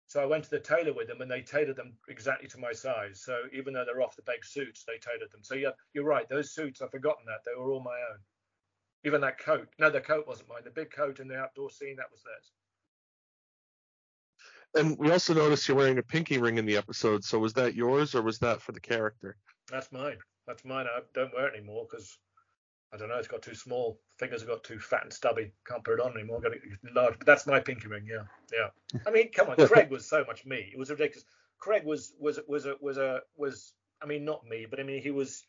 [0.08, 2.72] So I went to the tailor with them, and they tailored them exactly to my
[2.72, 3.20] size.
[3.22, 5.42] So even though they're off the peg suits, they tailored them.
[5.42, 6.26] So yeah, you're right.
[6.28, 8.18] Those suits, I've forgotten that they were all my own.
[9.04, 9.68] Even that coat.
[9.78, 10.62] No, the coat wasn't mine.
[10.64, 12.52] The big coat in the outdoor scene, that was theirs.
[14.74, 17.22] And we also noticed you're wearing a pinky ring in the episode.
[17.22, 19.36] So was that yours, or was that for the character?
[19.70, 20.16] That's mine.
[20.46, 20.86] That's mine.
[20.86, 22.18] I don't wear it anymore because
[22.92, 23.16] I don't know.
[23.16, 24.00] It's got too small.
[24.18, 25.52] Fingers have got too fat and stubby.
[25.66, 26.40] Can't put it on anymore.
[26.40, 26.62] Got it
[26.94, 27.18] large.
[27.18, 28.06] But that's my pinky ring.
[28.10, 29.00] Yeah, yeah.
[29.06, 29.56] I mean, come on.
[29.68, 30.70] Craig was so much me.
[30.72, 31.24] It was ridiculous.
[31.58, 33.72] Craig was was was a was a was.
[34.00, 35.44] I mean, not me, but I mean, he was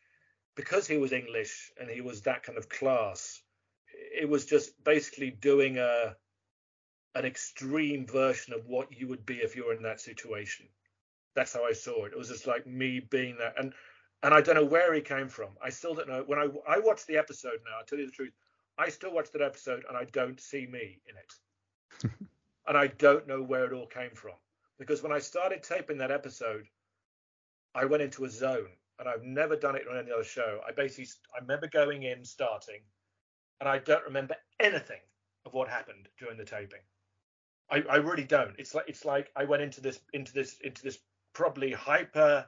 [0.56, 3.40] because he was English and he was that kind of class.
[4.20, 6.16] It was just basically doing a
[7.14, 10.66] an extreme version of what you would be if you were in that situation.
[11.34, 12.12] That's how I saw it.
[12.12, 13.72] It was just like me being that, and
[14.22, 15.50] and I don't know where he came from.
[15.62, 16.24] I still don't know.
[16.26, 18.32] When I I watched the episode now, I tell you the truth,
[18.78, 22.12] I still watch that episode and I don't see me in it.
[22.68, 24.34] and I don't know where it all came from
[24.78, 26.66] because when I started taping that episode,
[27.74, 30.60] I went into a zone, and I've never done it on any other show.
[30.66, 31.06] I basically
[31.36, 32.80] I remember going in, starting,
[33.60, 35.00] and I don't remember anything
[35.46, 36.80] of what happened during the taping.
[37.70, 38.54] I, I really don't.
[38.58, 40.98] It's like it's like I went into this into this into this
[41.32, 42.46] probably hyper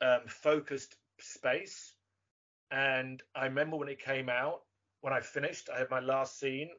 [0.00, 1.94] um, focused space,
[2.70, 4.62] and I remember when it came out.
[5.00, 6.70] When I finished, I had my last scene.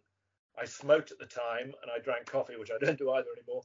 [0.60, 3.62] I smoked at the time, and I drank coffee, which I don't do either anymore.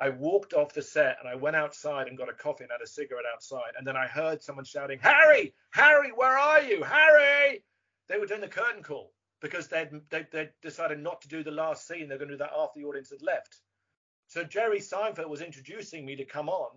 [0.00, 2.82] I walked off the set and I went outside and got a coffee and had
[2.82, 3.72] a cigarette outside.
[3.78, 6.82] And then I heard someone shouting, Harry, Harry, where are you?
[6.82, 7.64] Harry!
[8.08, 11.50] They were doing the curtain call because they'd, they'd, they'd decided not to do the
[11.52, 12.08] last scene.
[12.08, 13.60] They're going to do that after the audience had left.
[14.26, 16.70] So Jerry Seinfeld was introducing me to come on.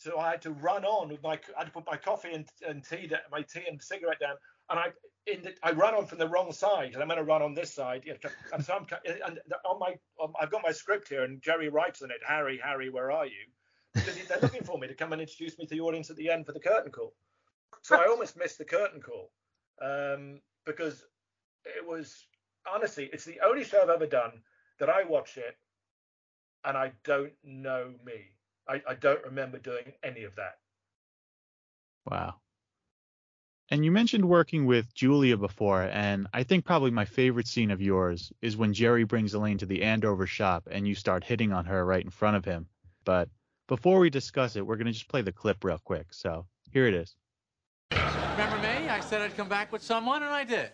[0.00, 2.48] So I had to run on with my, I had to put my coffee and,
[2.66, 4.36] and tea, my tea and cigarette down.
[4.70, 4.86] And I,
[5.26, 7.52] in the, I run on from the wrong side, and I'm going to run on
[7.52, 8.04] this side.
[8.06, 8.14] Yeah,
[8.54, 8.86] and so I'm,
[9.26, 9.96] and on my,
[10.40, 13.44] I've got my script here, and Jerry writes on it, Harry, Harry, where are you?
[13.92, 16.30] Because they're looking for me to come and introduce me to the audience at the
[16.30, 17.12] end for the curtain call.
[17.82, 19.30] So I almost missed the curtain call
[19.82, 21.04] um, because
[21.66, 22.26] it was
[22.72, 24.32] honestly, it's the only show I've ever done
[24.78, 25.56] that I watch it
[26.64, 28.36] and I don't know me.
[28.70, 30.58] I, I don't remember doing any of that.
[32.08, 32.36] Wow.
[33.68, 37.80] And you mentioned working with Julia before, and I think probably my favorite scene of
[37.80, 41.64] yours is when Jerry brings Elaine to the Andover shop and you start hitting on
[41.66, 42.66] her right in front of him.
[43.04, 43.28] But
[43.68, 46.06] before we discuss it, we're going to just play the clip real quick.
[46.12, 47.14] So here it is.
[47.92, 48.88] Remember me?
[48.88, 50.70] I said I'd come back with someone, and I did.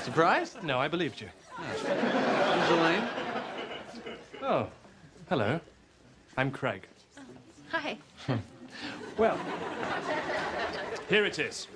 [0.00, 0.62] Surprised?
[0.62, 1.28] No, I believed you.
[1.56, 3.08] Who's Elaine?
[4.42, 4.68] Oh,
[5.28, 5.60] hello.
[6.38, 6.86] I'm Craig.
[7.72, 7.98] Hi.
[9.16, 9.36] Well,
[11.08, 11.66] here it is.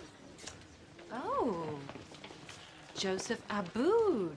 [1.12, 1.66] Oh,
[2.94, 4.36] Joseph Abboud.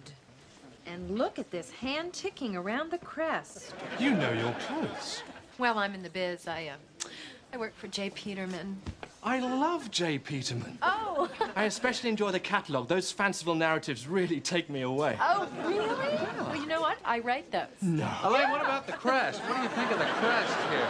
[0.87, 3.75] And look at this hand ticking around the crest.
[3.99, 5.21] You know your clothes.
[5.59, 6.47] Well, I'm in the biz.
[6.47, 7.09] I, uh,
[7.53, 8.09] I work for J.
[8.09, 8.81] Peterman.
[9.25, 10.19] I love J.
[10.19, 10.77] Peterman.
[10.83, 11.27] Oh.
[11.55, 12.87] I especially enjoy the catalogue.
[12.87, 15.17] Those fanciful narratives really take me away.
[15.19, 15.87] Oh, really?
[15.87, 16.99] Well, you know what?
[17.03, 17.65] I write those.
[17.81, 18.07] No.
[18.23, 19.41] Elaine, what about the crest?
[19.41, 20.87] What do you think of the crest here?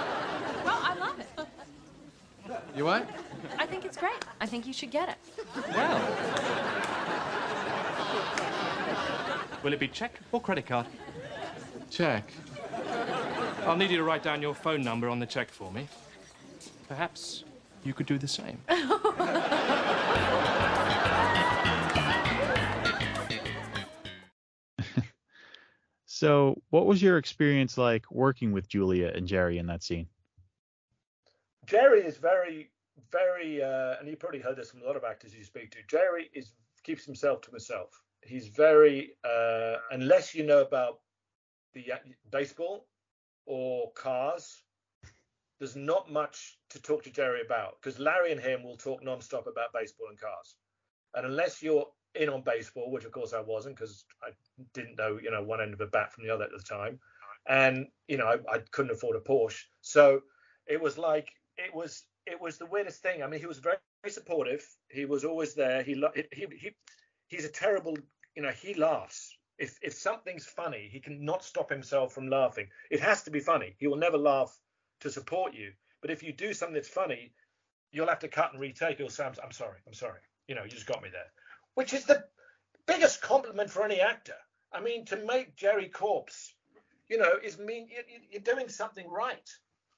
[0.65, 1.29] Well, I love it.
[2.75, 3.09] You what?
[3.57, 4.25] I think it's great.
[4.41, 5.17] I think you should get it.
[5.73, 6.01] Well.
[9.63, 10.87] Will it be check or credit card?
[11.89, 12.29] Check.
[13.65, 15.87] I'll need you to write down your phone number on the check for me.
[16.89, 17.45] Perhaps
[17.85, 18.61] you could do the same.
[26.15, 30.07] So, what was your experience like working with Julia and Jerry in that scene?
[31.65, 32.71] Jerry is very,
[33.11, 35.79] very, uh, and you probably heard this from a lot of actors you speak to.
[35.89, 37.89] Jerry is keeps himself to himself.
[38.21, 40.99] He's very, uh, unless you know about
[41.73, 41.97] the uh,
[42.31, 42.87] baseball
[43.45, 44.63] or cars,
[45.59, 49.47] there's not much to talk to Jerry about because Larry and him will talk nonstop
[49.47, 50.55] about baseball and cars.
[51.13, 54.31] And unless you're in on baseball, which of course I wasn't because I
[54.73, 56.99] didn't know, you know, one end of a bat from the other at the time,
[57.47, 60.21] and you know, I, I couldn't afford a Porsche, so
[60.67, 63.23] it was like it was it was the weirdest thing.
[63.23, 64.65] I mean, he was very, very supportive.
[64.89, 65.83] He was always there.
[65.83, 65.93] He
[66.31, 66.71] he he
[67.27, 67.97] he's a terrible,
[68.35, 69.37] you know, he laughs.
[69.57, 72.67] If if something's funny, he can not stop himself from laughing.
[72.89, 73.75] It has to be funny.
[73.79, 74.57] He will never laugh
[75.05, 75.71] to support you.
[76.01, 77.31] But if you do something that's funny,
[77.91, 78.99] you'll have to cut and retake.
[78.99, 80.19] You'll say, I'm, I'm sorry, I'm sorry.
[80.47, 81.31] You know, you just got me there.
[81.75, 82.25] Which is the
[82.87, 84.35] biggest compliment for any actor.
[84.73, 86.53] I mean, to make Jerry Corpse,
[87.07, 87.87] you know, is mean
[88.29, 89.49] you're doing something right.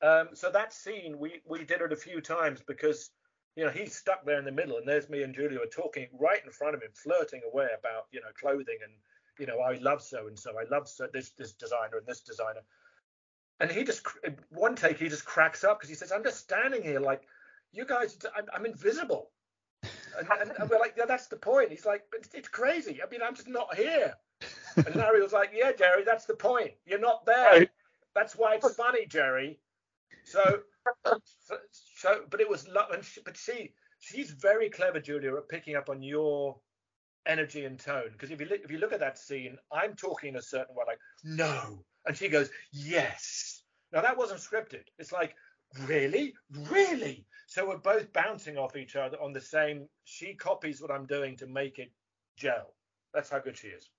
[0.02, 3.10] Um, so that scene, we we did it a few times because
[3.56, 6.43] you know he's stuck there in the middle, and there's me and Julia talking right
[6.46, 8.93] in front of him, flirting away about you know clothing and
[9.39, 12.22] you know I love so and so, I love so, this this designer and this
[12.22, 12.62] designer,
[13.60, 14.06] and he just
[14.50, 17.22] one take he just cracks up because he says, "I'm just standing here like
[17.72, 19.32] you guys, I'm, I'm invisible."
[20.17, 21.70] And, and, and, we're like, yeah, that's the point.
[21.70, 23.02] He's like, but it's crazy.
[23.04, 24.15] I mean, I'm just not here.
[24.76, 26.72] And Larry was like, yeah, Jerry, that's the point.
[26.88, 27.52] You're not there.
[27.52, 27.70] Right.
[28.15, 29.60] That's why it's funny, Jerry.
[30.26, 30.62] So,
[31.06, 35.76] so, so but it was, and she, but she, she's very clever, Julia, at picking
[35.76, 36.58] up on your
[37.28, 38.10] energy and tone.
[38.12, 40.86] Because if you look, if you look at that scene, I'm talking a certain way,
[40.88, 43.63] like no, and she goes yes.
[43.91, 44.84] Now that wasn't scripted.
[44.98, 45.36] It's like
[45.86, 46.34] really,
[46.70, 47.26] really.
[47.48, 49.88] So we're both bouncing off each other on the same.
[50.04, 51.91] She copies what I'm doing to make it
[52.38, 52.74] gel.
[53.13, 53.89] That's how good she is.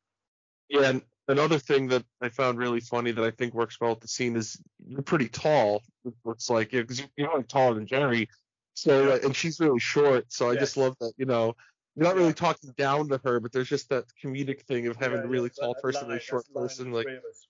[0.68, 4.00] Yeah, and another thing that I found really funny that I think works well with
[4.00, 5.82] the scene is you're pretty tall.
[6.26, 8.28] It's like because you're, you're taller than Jerry,
[8.74, 10.30] so uh, and she's really short.
[10.30, 11.54] So I just love that you know
[11.96, 12.22] You're not Yeah.
[12.22, 15.28] really talking down to her, but there's just that comedic thing of having Yeah, a
[15.28, 16.92] really tall person and a short person.
[16.92, 17.47] Like, three of us.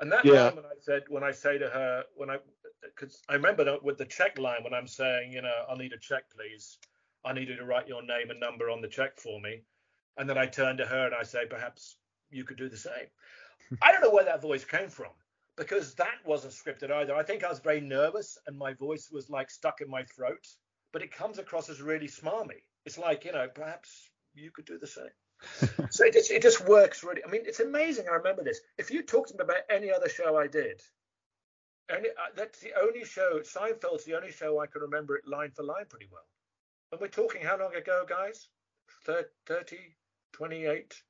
[0.00, 0.50] And that Yeah.
[0.50, 2.38] moment I said when I say to her when I
[2.82, 5.92] because I remember that with the check line when I'm saying you know I need
[5.92, 6.78] a check please.
[7.24, 9.62] I need you to write your name and number on the check for me.
[10.18, 11.96] And then I turn to her and I say perhaps
[12.30, 13.08] you could do the same.
[13.80, 15.12] I don't know where that voice came from
[15.56, 17.14] because that wasn't scripted either.
[17.14, 20.46] I think I was very nervous and my voice was like stuck in my throat
[20.92, 22.62] but it comes across as really smarmy.
[22.86, 25.10] It's like you know perhaps you could do the same
[25.90, 27.22] so it just, it just works really.
[27.26, 28.06] I mean, it's amazing.
[28.10, 28.60] I remember this.
[28.78, 30.82] If you talk to me about any other show I did,
[31.92, 33.40] only, uh, that's the only show.
[33.40, 36.26] Seinfeld's the only show I can remember it line for line pretty well.
[36.92, 38.48] And we're talking how long ago, guys?
[39.04, 39.76] Thir- 30,
[40.32, 41.02] 28,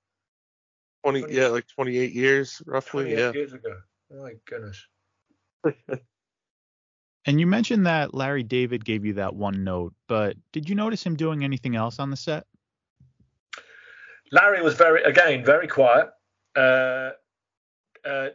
[1.04, 3.04] 20, 20 yeah, like 28 years roughly.
[3.04, 3.32] 28 Yeah.
[3.32, 3.76] years ago.
[4.12, 4.86] Oh my goodness.
[7.26, 11.02] And you mentioned that Larry David gave you that one note, but did you notice
[11.02, 12.44] him doing anything else on the set?
[14.34, 16.08] Larry was very, again, very quiet.
[16.56, 17.10] Uh,
[18.04, 18.30] uh,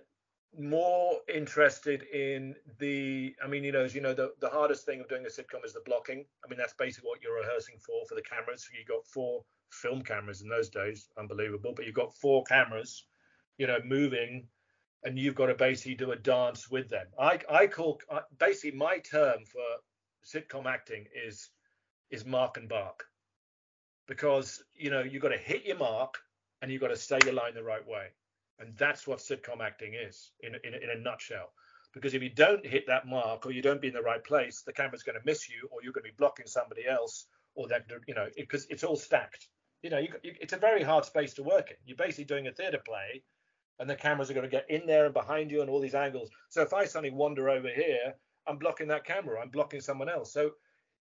[0.58, 3.36] more interested in the.
[3.44, 5.66] I mean, you know, as you know, the, the hardest thing of doing a sitcom
[5.66, 6.24] is the blocking.
[6.44, 8.66] I mean, that's basically what you're rehearsing for for the cameras.
[8.72, 11.74] You got four film cameras in those days, unbelievable.
[11.76, 13.06] But you've got four cameras,
[13.58, 14.48] you know, moving,
[15.04, 17.08] and you've got to basically do a dance with them.
[17.20, 18.00] I I call
[18.38, 19.68] basically my term for
[20.26, 21.50] sitcom acting is
[22.10, 23.04] is mark and bark
[24.10, 26.17] because you know you've got to hit your mark
[26.62, 28.08] and you've got to say your line the right way.
[28.58, 31.54] And that's what sitcom acting is in, in, in a nutshell.
[31.93, 34.63] Because if you don't hit that mark or you don't be in the right place
[34.65, 37.67] the camera's going to miss you or you're going to be blocking somebody else or
[37.69, 39.48] that you know because it's all stacked.
[39.84, 41.78] You know you, it's a very hard space to work in.
[41.86, 43.24] You're basically doing a theater play
[43.80, 45.95] and the cameras are going to get in there and behind you and all these
[45.95, 46.30] angles.
[46.50, 48.15] So if i suddenly wander over here
[48.48, 50.34] i'm blocking that camera i'm blocking someone else.
[50.34, 50.52] So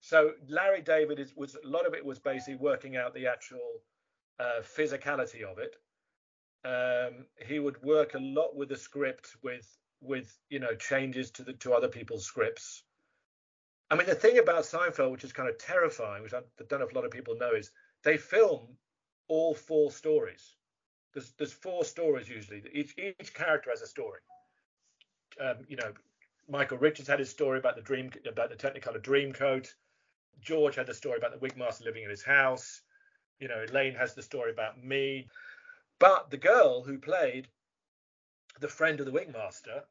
[0.06, 3.82] so Larry David is, was a lot of it was basically working out the actual
[4.40, 5.76] uh, physicality of it.
[6.64, 9.68] Um, he would work a lot with the script, with
[10.02, 12.84] with you know changes to the to other people's scripts.
[13.90, 16.86] I mean, the thing about Seinfeld, which is kind of terrifying, which I don't know
[16.86, 17.72] if a lot of people know, is
[18.04, 18.78] they film
[19.28, 20.56] all four stories.
[21.16, 22.62] There's there's four stories usually.
[22.72, 24.20] Each each character has a story.
[25.42, 25.94] Um, you know,
[26.48, 29.74] Michael Richards had his story about the dream about the Technicolor Dreamcoat.
[30.42, 32.82] George had the story about the wigmaster living in his house.
[33.40, 35.28] You know, Elaine has the story about me.
[36.00, 37.48] But the girl who played
[38.60, 39.84] the friend of the wigmaster,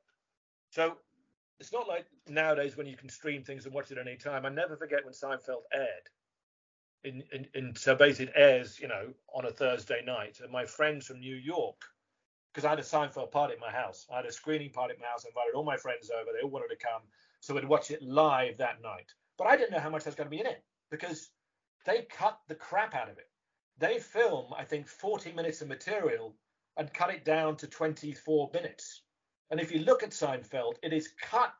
[0.71, 0.97] so
[1.61, 4.45] it's not like nowadays when you can stream things and watch it at any time.
[4.45, 6.09] I never forget when Seinfeld aired.
[7.05, 10.41] In, in, in so basically it airs, you know, on a Thursday night.
[10.43, 11.77] And my friends from New York,
[12.53, 14.07] because I had a Seinfeld party at my house.
[14.13, 15.25] I had a screening party at my house.
[15.25, 16.31] I invited all my friends over.
[16.33, 17.03] They all wanted to come.
[17.41, 19.13] So we'd watch it live that night.
[19.37, 21.31] But I didn't know how much was going to be in it because
[21.87, 23.29] they cut the crap out of it.
[23.79, 26.37] They film, I think, 40 minutes of material
[26.77, 29.03] and cut it down to 24 minutes.
[29.51, 31.53] And if you look at Seinfeld, it is cut.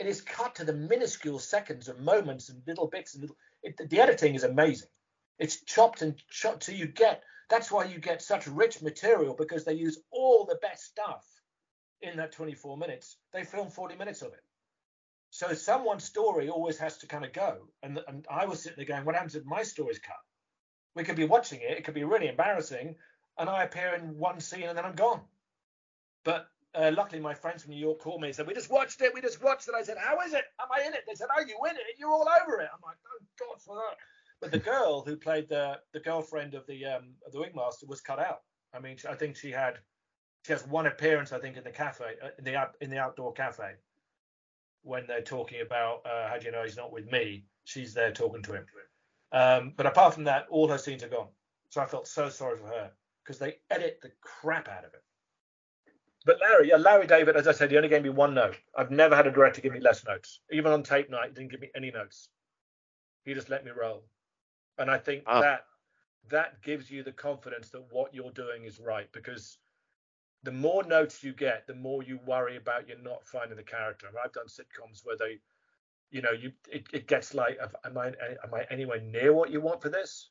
[0.00, 3.36] It is cut to the minuscule seconds and moments and little bits and little.
[3.62, 4.88] It, the editing is amazing.
[5.38, 7.22] It's chopped and chopped so you get.
[7.50, 11.24] That's why you get such rich material because they use all the best stuff
[12.00, 13.16] in that 24 minutes.
[13.32, 14.40] They film 40 minutes of it.
[15.34, 17.66] So someone's story always has to kind of go.
[17.82, 20.14] And, and I was sitting there going, what happens if my story's cut?
[20.94, 21.76] We could be watching it.
[21.76, 22.94] It could be really embarrassing.
[23.36, 25.22] And I appear in one scene and then I'm gone.
[26.22, 29.00] But uh, luckily, my friends from New York called me and said, we just watched
[29.00, 29.12] it.
[29.12, 29.74] We just watched it.
[29.76, 30.44] I said, how is it?
[30.60, 31.02] Am I in it?
[31.04, 31.98] They said, oh, you in it?
[31.98, 32.68] You're all over it.
[32.72, 33.96] I'm like, oh, God for that.
[34.40, 38.00] But the girl who played the the girlfriend of the um of the wigmaster was
[38.00, 38.42] cut out.
[38.72, 39.78] I mean, I think she had
[40.46, 43.32] she has one appearance, I think, in the cafe, uh, in the in the outdoor
[43.32, 43.72] cafe,
[44.84, 47.44] when they're talking about uh, how do you know he's not with me?
[47.64, 48.66] She's there talking to him.
[49.32, 51.28] Um, but apart from that, all her scenes are gone.
[51.70, 52.90] So I felt so sorry for her
[53.24, 55.02] because they edit the crap out of it.
[56.26, 58.56] But Larry, yeah, Larry David, as I said, he only gave me one note.
[58.76, 60.40] I've never had a director give me less notes.
[60.52, 62.28] Even on tape night, he didn't give me any notes.
[63.24, 64.04] He just let me roll.
[64.78, 65.40] And I think Wow.
[65.40, 65.66] that
[66.30, 69.58] that gives you the confidence that what you're doing is right because
[70.44, 74.06] the more notes you get, the more you worry about you're not finding the character.
[74.22, 75.38] I've done sitcoms where they,
[76.10, 79.60] you know, you it, it gets like, am I am I anywhere near what you
[79.60, 80.28] want for this?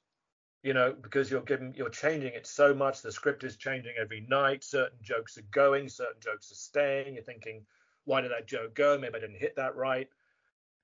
[0.62, 3.02] You know, because you're giving you're changing it so much.
[3.02, 4.64] The script is changing every night.
[4.64, 7.16] Certain jokes are going, certain jokes are staying.
[7.16, 7.66] You're thinking,
[8.06, 8.98] why did that joke go?
[8.98, 10.08] Maybe I didn't hit that right.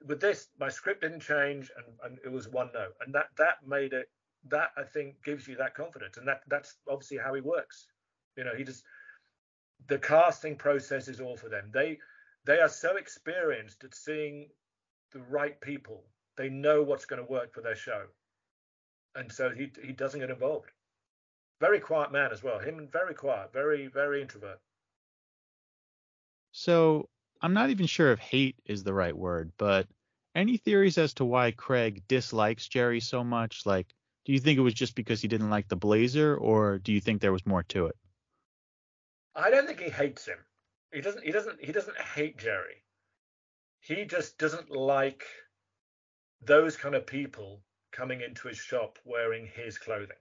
[0.05, 3.67] With this, my script didn't change, and, and it was one note, and that that
[3.67, 4.09] made it.
[4.47, 7.87] That I think gives you that confidence, and that that's obviously how he works.
[8.37, 8.83] You know, he just
[9.87, 11.71] the casting process is all for them.
[11.73, 11.99] They
[12.45, 14.49] they are so experienced at seeing
[15.11, 16.03] the right people.
[16.37, 18.05] They know what's going to work for their show.
[19.15, 20.71] and so he he doesn't get involved.
[21.59, 22.59] Very quiet man as well.
[22.59, 24.59] Him very quiet, very very introvert.
[26.51, 27.09] So
[27.41, 29.87] I'm not even sure if hate is the right word, but
[30.35, 33.65] any theories as to why Craig dislikes Jerry so much?
[33.65, 33.93] Like,
[34.25, 37.01] do you think it was just because he didn't like the Blazer, or do you
[37.01, 37.95] think there was more to it?
[39.35, 40.37] I don't think he hates him.
[40.93, 41.23] He doesn't.
[41.23, 41.63] He doesn't.
[41.63, 42.83] He doesn't hate Jerry.
[43.79, 45.23] He just doesn't like
[46.41, 47.61] those kind of people
[47.91, 50.17] coming into his shop wearing his clothing.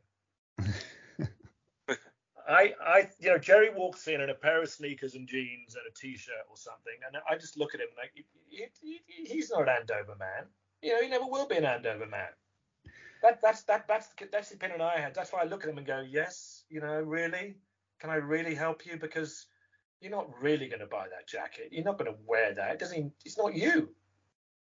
[2.48, 5.84] I, I, you know, Jerry walks in in a pair of sneakers and jeans and
[5.86, 8.24] a t-shirt or something, and I just look at him like he,
[8.80, 10.46] he, he's not an Andover man.
[10.80, 12.28] You know, he never will be an Andover man.
[13.22, 15.14] That, that's that, that's that's the opinion I had.
[15.14, 17.56] That's why I look at him and go, yes, you know, really,
[18.00, 18.96] can I really help you?
[18.96, 19.46] Because
[20.00, 21.68] you're not really going to buy that jacket.
[21.72, 22.72] You're not going to wear that.
[22.72, 23.12] It doesn't.
[23.24, 23.90] It's not you.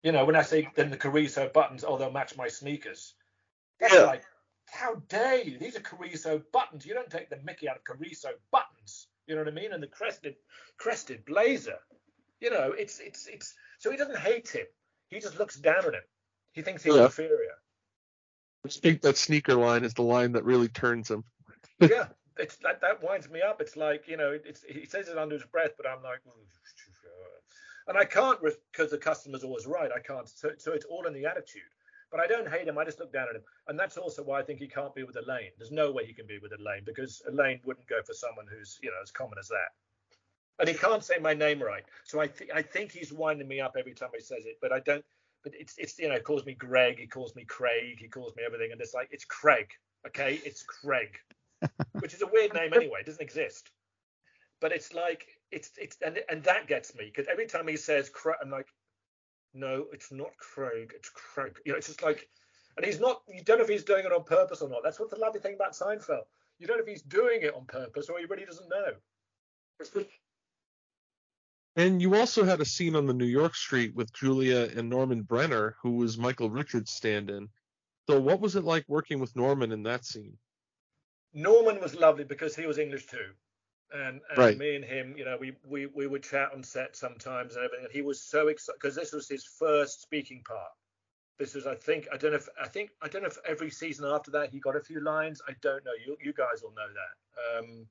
[0.02, 3.14] You know, when I say then the Carrizo buttons, oh, they'll match my sneakers.
[3.78, 4.02] That's Yeah.
[4.04, 4.22] like,
[4.66, 5.58] how dare you?
[5.58, 6.86] These are Carrizo buttons.
[6.86, 9.08] You don't take the Mickey out of Carrizo buttons.
[9.26, 9.72] You know what I mean?
[9.72, 10.36] And the crested,
[10.78, 11.78] crested blazer.
[12.40, 13.54] You know, it's it's it's.
[13.78, 14.66] So he doesn't hate him.
[15.08, 16.02] He just looks down at him.
[16.52, 17.04] He thinks he's Yeah.
[17.04, 17.52] inferior.
[18.64, 21.24] I think that sneaker line is the line that really turns him.
[21.80, 22.08] yeah,
[22.40, 23.60] it's that that winds me up.
[23.60, 26.30] It's like you know, it's he says it under his breath, but I'm like, mm,
[26.30, 27.88] uh.
[27.88, 28.38] and I can't
[28.72, 29.90] because the customer's always right.
[29.94, 30.28] I can't.
[30.28, 31.62] So, so it's all in the attitude.
[32.10, 32.76] But I don't hate him.
[32.76, 35.04] I just look down at him, and that's also why I think he can't be
[35.04, 35.52] with Elaine.
[35.58, 38.78] There's no way he can be with Elaine because Elaine wouldn't go for someone who's
[38.82, 39.70] you know as common as that.
[40.58, 43.60] And he can't say my name right, so I think I think he's winding me
[43.60, 44.58] up every time he says it.
[44.60, 45.04] But I don't.
[45.44, 48.42] But it's it's you know calls me Greg, he calls me Craig, he calls me
[48.44, 49.68] everything, and it's like it's Craig,
[50.06, 50.40] okay?
[50.44, 51.16] It's Craig,
[52.00, 53.00] which is a weird name anyway.
[53.00, 53.70] It doesn't exist.
[54.60, 58.10] But it's like it's it's and and that gets me because every time he says
[58.10, 58.68] Craig, I'm like,
[59.54, 61.56] no, it's not Craig, it's Craig.
[61.64, 62.28] You know, it's just like,
[62.76, 63.22] and he's not.
[63.28, 64.82] You don't know if he's doing it on purpose or not.
[64.84, 66.24] That's what the lovely thing about Seinfeld.
[66.58, 68.92] You don't know if he's doing it on purpose or he really doesn't know.
[71.76, 75.22] And you also had a scene on the New York street with Julia and Norman
[75.22, 77.48] Brenner, who was Michael Richards' stand-in.
[78.08, 80.36] So what was it like working with Norman in that scene?
[81.32, 83.30] Norman was lovely because he was English too.
[83.92, 84.58] And, and Right.
[84.58, 87.86] me and him, you know, we, we, we would chat on set sometimes and everything.
[87.86, 90.70] And he was so excited because this was his first speaking part.
[91.38, 93.70] This was, I think, I don't know if, I think, I don't know if every
[93.70, 95.40] season after that he got a few lines.
[95.48, 95.92] I don't know.
[96.06, 97.58] You, you guys will know that.
[97.58, 97.86] Um,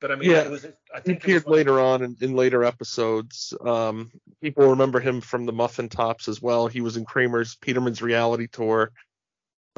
[0.00, 0.64] but I mean, Yeah, it was,
[0.94, 3.54] I He appeared later on in, in later episodes.
[3.60, 4.10] Um,
[4.40, 6.68] people remember him from the Muffin Tops as well.
[6.68, 8.92] He was in Kramer's Peterman's reality tour.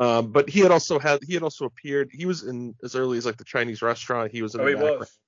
[0.01, 2.11] Um, but he had also had he had also appeared.
[2.13, 4.33] He was in as early as like the Chinese restaurant.
[4.33, 5.01] He was in Oh, he background.
[5.01, 5.19] was.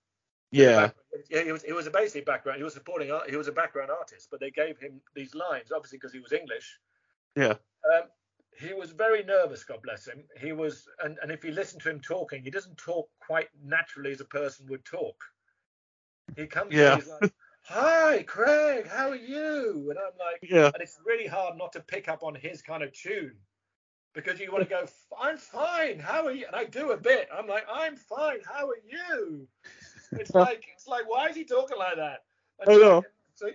[0.51, 0.91] Yeah,
[1.31, 1.63] Yeah, he was.
[1.63, 2.59] He was a basic background.
[2.59, 3.11] He was supporting.
[3.11, 6.21] art- He was a background artist, but they gave him these lines, obviously because he
[6.21, 6.79] was English.
[7.37, 7.55] Yeah.
[7.95, 8.05] Um,
[8.59, 9.65] he was very nervous.
[9.65, 10.25] God bless him.
[10.39, 14.13] He was, and and if you listen to him talking, he doesn't talk quite naturally
[14.13, 15.17] as a person would talk.
[16.37, 16.73] He comes.
[16.75, 16.81] Yeah.
[16.83, 16.97] Yeah.
[16.97, 17.33] He's like,
[17.65, 18.87] Hi, Craig.
[18.89, 19.87] How are you?
[19.91, 22.83] And I'm like, yeah, and it's really hard not to pick up on his kind
[22.83, 23.37] of tune
[24.15, 24.85] because you want to go,
[25.21, 25.99] I'm fine.
[25.99, 26.47] How are you?
[26.47, 27.29] And I do a bit.
[27.37, 28.39] I'm like, I'm fine.
[28.45, 29.47] How are you?
[30.15, 32.25] It's like, it's like, why is he talking like that?
[32.61, 33.03] And I know.
[33.35, 33.47] So,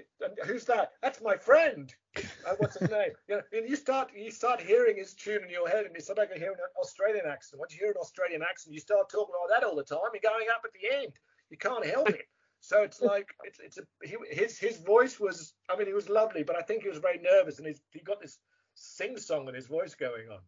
[0.44, 0.94] who's that?
[1.04, 1.94] That's my friend.
[2.18, 3.12] Uh, what's his name?
[3.30, 6.02] You know, and you start, you start hearing his tune in your head, and you
[6.02, 7.60] start like hearing an Australian accent.
[7.60, 10.00] Once you hear an Australian accent, you start talking like that all the time.
[10.14, 11.14] You're going up at the end.
[11.52, 12.26] You can't help it.
[12.62, 16.10] So it's like it's it's a he, his his voice was I mean he was
[16.10, 18.40] lovely, but I think he was very nervous and he's, he got this
[18.78, 20.40] sing song in his voice going on.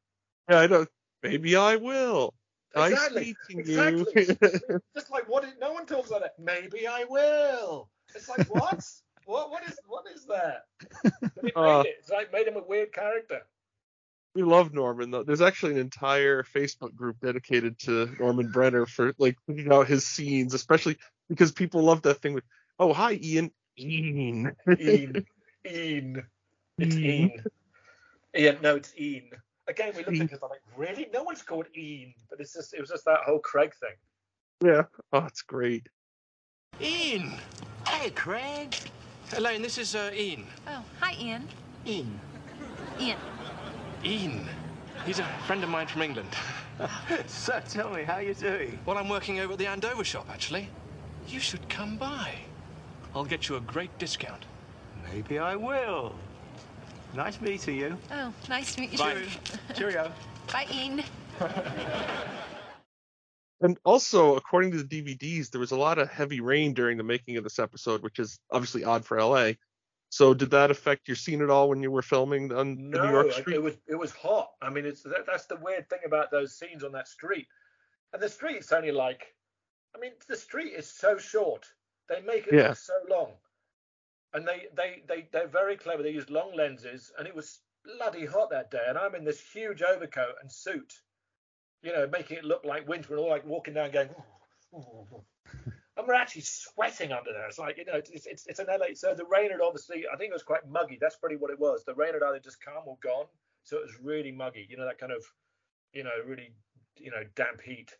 [0.49, 0.59] yeah.
[0.59, 0.85] I know.
[1.23, 2.33] Maybe I will.
[2.75, 3.59] Exactly, you.
[3.59, 4.25] exactly.
[4.95, 5.43] Just like what?
[5.43, 6.35] Is, no one talks like that.
[6.39, 7.89] Maybe I will.
[8.15, 8.85] It's like what?
[9.25, 9.49] what?
[9.49, 10.65] What is what is that?
[11.03, 11.95] But it made Uh, it.
[11.99, 13.41] It's like made him a weird character.
[14.35, 15.23] we love Norman though.
[15.23, 20.05] There's actually an entire Facebook group dedicated to Norman Brenner for like putting out his
[20.05, 22.43] scenes, especially because people love that thing with,
[22.77, 24.55] oh hi Ian, Ian.
[24.79, 25.25] Ian.
[25.67, 26.27] Ian.
[26.77, 27.43] It's Ian.
[28.37, 28.57] Ian.
[28.61, 29.29] No, it's Ian.
[29.67, 30.39] Again, we looked at it.
[30.43, 31.07] I'm like, really?
[31.13, 32.13] No one's called Ian.
[32.29, 33.95] But it's just it was just that whole Craig thing.
[34.63, 34.83] yeah.
[35.13, 35.87] Oh, it's great.
[36.81, 37.33] Ian!
[37.87, 38.75] Hey, Craig.
[39.35, 40.45] Elaine, this is uh, Ian.
[40.67, 41.47] Oh, hi, Ian.
[41.85, 42.19] Ian.
[42.99, 43.17] Ian.
[44.03, 44.47] Ian.
[45.05, 46.29] He's a friend of mine from England.
[47.27, 48.79] So tell me, how you doing?
[48.85, 50.69] Well, I'm working over at the Andover shop, actually.
[51.27, 52.31] You should come by.
[53.13, 54.45] I'll get you a great discount.
[55.11, 56.15] Maybe I will.
[57.15, 57.97] Nice meeting you.
[58.11, 58.97] Oh, nice to meet you.
[58.97, 59.13] Bye.
[59.15, 59.57] too.
[59.75, 60.11] Cheerio.
[60.51, 61.03] Bye, Ian.
[63.61, 67.03] And also, according to the DVDs, there was a lot of heavy rain during the
[67.03, 69.51] making of this episode, which is obviously odd for LA.
[70.11, 73.09] So did that affect your scene at all when you were filming on the New
[73.11, 73.55] York it- street?
[73.55, 74.51] it was it was hot.
[74.61, 77.47] I mean, it's that, that's the weird thing about those scenes on that street.
[78.13, 79.35] And the street's only like,
[79.93, 81.65] I mean, the street is so short.
[82.07, 82.69] They make it Yeah.
[82.69, 83.33] look so long,
[84.33, 86.03] and they they they they're very clever.
[86.03, 88.83] They used long lenses, and it was bloody hot that day.
[88.87, 90.93] And I'm in this huge overcoat and suit,
[91.81, 94.09] you know, making it look like winter, and all like walking down going.
[94.73, 95.23] "Ooh, ooh, ooh."
[95.97, 97.45] And we're actually sweating under there.
[97.49, 98.93] It's like, you know, it's, it's, it's an LA.
[98.93, 100.97] So the rain had obviously, I think it was quite muggy.
[101.01, 101.83] That's pretty what it was.
[101.83, 103.25] The rain had either just come or gone.
[103.65, 104.65] So it was really muggy.
[104.69, 105.21] You know, that kind of,
[105.91, 106.53] you know, really,
[106.95, 107.91] you know, damp heat.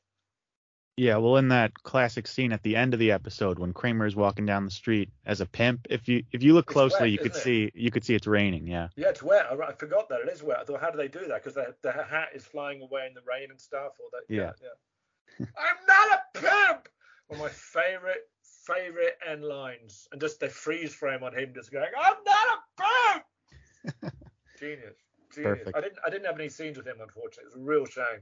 [1.00, 4.18] Yeah, well, in that classic scene at the end of the episode when Kramer is
[4.18, 7.12] walking down the street as a pimp, if you if you look It's closely, wet,
[7.12, 8.68] you could isn't see you could see it's raining.
[8.68, 8.90] Yeah.
[8.98, 9.46] Yeah, it's wet.
[9.50, 10.20] I, I forgot that.
[10.20, 10.58] It is wet.
[10.60, 11.42] I thought, how do they do that?
[11.42, 13.94] Because the, the hat is flying away in the rain and stuff.
[13.98, 14.52] Or that, yeah.
[14.62, 15.46] yeah.
[15.58, 16.90] I'm not a pimp!
[17.28, 18.28] One of my favorite,
[18.68, 20.10] favorite end lines.
[20.12, 24.14] And just the freeze frame on him just going, I'm not a pimp!
[24.60, 24.98] Genius.
[25.34, 25.60] Genius.
[25.60, 25.78] Perfect.
[25.78, 27.46] I didn't I didn't have any scenes with him, unfortunately.
[27.48, 28.20] It's a real shame.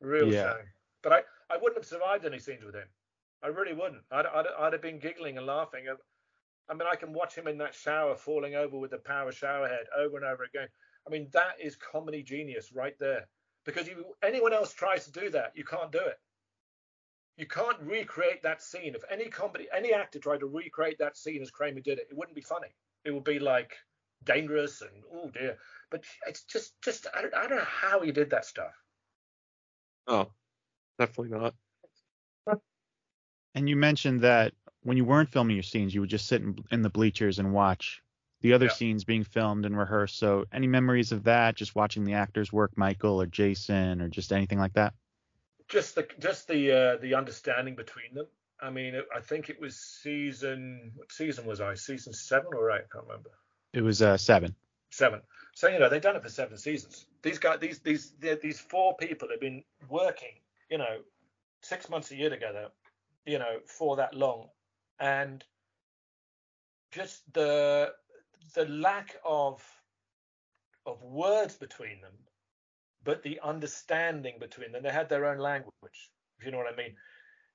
[0.00, 0.54] Real Yeah.
[0.54, 0.66] shame.
[1.02, 1.20] But I,
[1.50, 2.88] I wouldn't have survived any scenes with him.
[3.42, 4.02] I really wouldn't.
[4.10, 5.86] I'd, I'd, I'd have been giggling and laughing.
[6.68, 9.66] I mean, I can watch him in that shower falling over with the power shower
[9.66, 10.68] head over and over again.
[11.06, 13.26] I mean, that is comedy genius right there.
[13.64, 16.18] Because if anyone else tries to do that, you can't do it.
[17.36, 18.94] You can't recreate that scene.
[18.94, 22.16] If any comedy, any actor tried to recreate that scene as Kramer did it, it
[22.16, 22.68] wouldn't be funny.
[23.04, 23.72] It would be like
[24.24, 25.56] dangerous and oh dear.
[25.90, 28.74] But it's just, just I don't, I don't know how he did that stuff.
[30.06, 30.30] Oh,
[31.00, 31.54] definitely not.
[33.54, 34.52] And you mentioned that
[34.84, 37.52] when you weren't filming your scenes, you would just sit in, in the bleachers and
[37.52, 38.00] watch
[38.42, 38.72] the other Yeah.
[38.72, 40.18] scenes being filmed and rehearsed.
[40.18, 41.56] So, any memories of that?
[41.56, 44.94] Just watching the actors work, Michael or Jason, or just anything like that?
[45.68, 48.26] just the just the uh, the understanding between them.
[48.60, 50.90] I mean, it, I think it was season.
[50.96, 51.74] What season was I?
[51.74, 52.82] Season seven or eight?
[52.90, 53.30] I can't remember.
[53.72, 54.54] It was uh, seven.
[54.90, 55.20] Seven.
[55.54, 57.06] So you know they've done it for seven seasons.
[57.22, 60.39] These guys, these these these four people have been working,
[60.70, 60.98] you know,
[61.62, 62.68] six months a year together,
[63.26, 64.48] you know, for that long,
[64.98, 65.44] and
[66.92, 67.92] just the
[68.54, 69.62] the lack of
[70.86, 72.12] of words between them,
[73.04, 74.82] but the understanding between them.
[74.82, 76.94] They had their own language, if you know what I mean.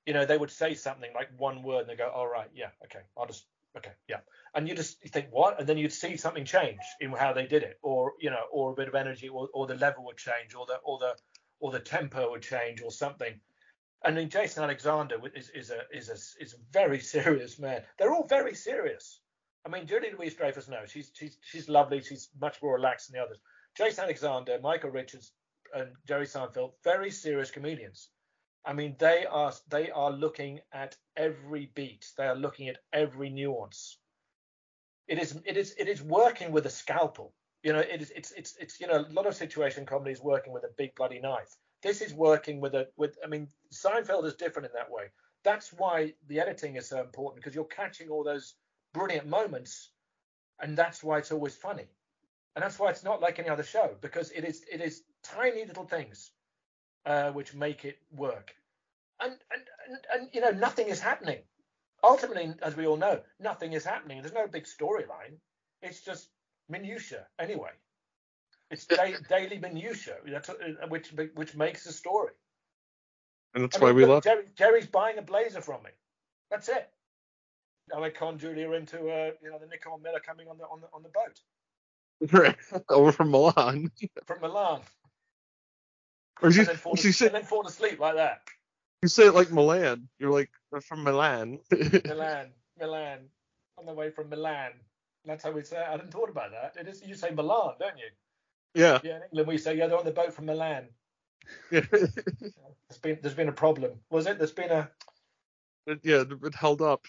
[0.05, 2.69] You know, they would say something like one word and they go, all right, yeah,
[2.83, 3.45] okay, I'll just,
[3.75, 4.19] okay, yeah.
[4.53, 5.59] And you just you think, what?
[5.59, 8.71] And then you'd see something change in how they did it, or, you know, or
[8.71, 11.15] a bit of energy, or, or the level would change, or the, or the,
[11.59, 13.39] or the tempo would change, or something.
[14.03, 17.81] And then Jason Alexander is, is a is a is a very serious man.
[17.97, 19.21] They're all very serious.
[19.65, 22.01] I mean, Julie Louise Dreyfus, no, she's she's she's lovely.
[22.01, 23.39] She's much more relaxed than the others.
[23.75, 25.31] Jason Alexander, Michael Richards,
[25.73, 28.09] and Jerry Seinfeld, very serious comedians.
[28.65, 32.07] I mean, they are they are looking at every beat.
[32.17, 33.97] They are looking at every nuance.
[35.07, 37.33] It is it is it is working with a scalpel.
[37.65, 40.53] You know, it is it's it's it's you know a lot of situation comedies working
[40.53, 41.57] with a big bloody knife.
[41.81, 45.05] This is working with a with I mean Seinfeld is different in that way.
[45.43, 48.53] That's why the editing is so important because you're catching all those
[48.93, 49.89] brilliant moments,
[50.59, 51.87] and that's why it's always funny,
[52.55, 55.65] and that's why it's not like any other show because it is it is tiny
[55.65, 56.29] little things
[57.07, 58.53] uh, which make it work,
[59.19, 61.39] and, and and and you know nothing is happening.
[62.03, 64.21] Ultimately, as we all know, nothing is happening.
[64.21, 65.39] There's no big storyline.
[65.81, 66.29] It's just
[66.69, 67.71] minutia anyway.
[68.71, 70.55] It's da- daily minutia that's uh,
[70.89, 72.31] which which makes the story.
[73.53, 74.23] And that's I why mean, we look, love.
[74.23, 75.91] Jerry, Jerry's buying a blazer from me.
[76.51, 76.89] That's it.
[77.91, 80.81] And I con Julia into uh, you know the Nicole Miller coming on the on
[80.81, 81.39] the on the boat
[82.89, 83.91] over from Milan.
[84.25, 84.81] from Milan,
[86.41, 88.41] Or you, and then fall, you say and then fall asleep like that.
[89.03, 90.07] you say it like Milan.
[90.17, 91.59] You're like "We're from Milan.
[92.05, 92.47] Milan,
[92.79, 93.19] Milan,
[93.77, 94.71] on the way from Milan.
[95.25, 95.77] That's how we say.
[95.77, 95.85] It.
[95.87, 96.75] I hadn't thought about that.
[96.79, 98.09] It is you say Milan, don't you?
[98.73, 98.99] yeah.
[99.03, 100.87] Yeah, in England we say yeah they're on the boat from Milan.
[101.71, 101.81] yeah.
[101.91, 103.93] There's been there's been a problem.
[104.09, 104.37] Was it?
[104.37, 104.89] There's been a
[106.03, 106.23] yeah.
[106.43, 107.05] It held up.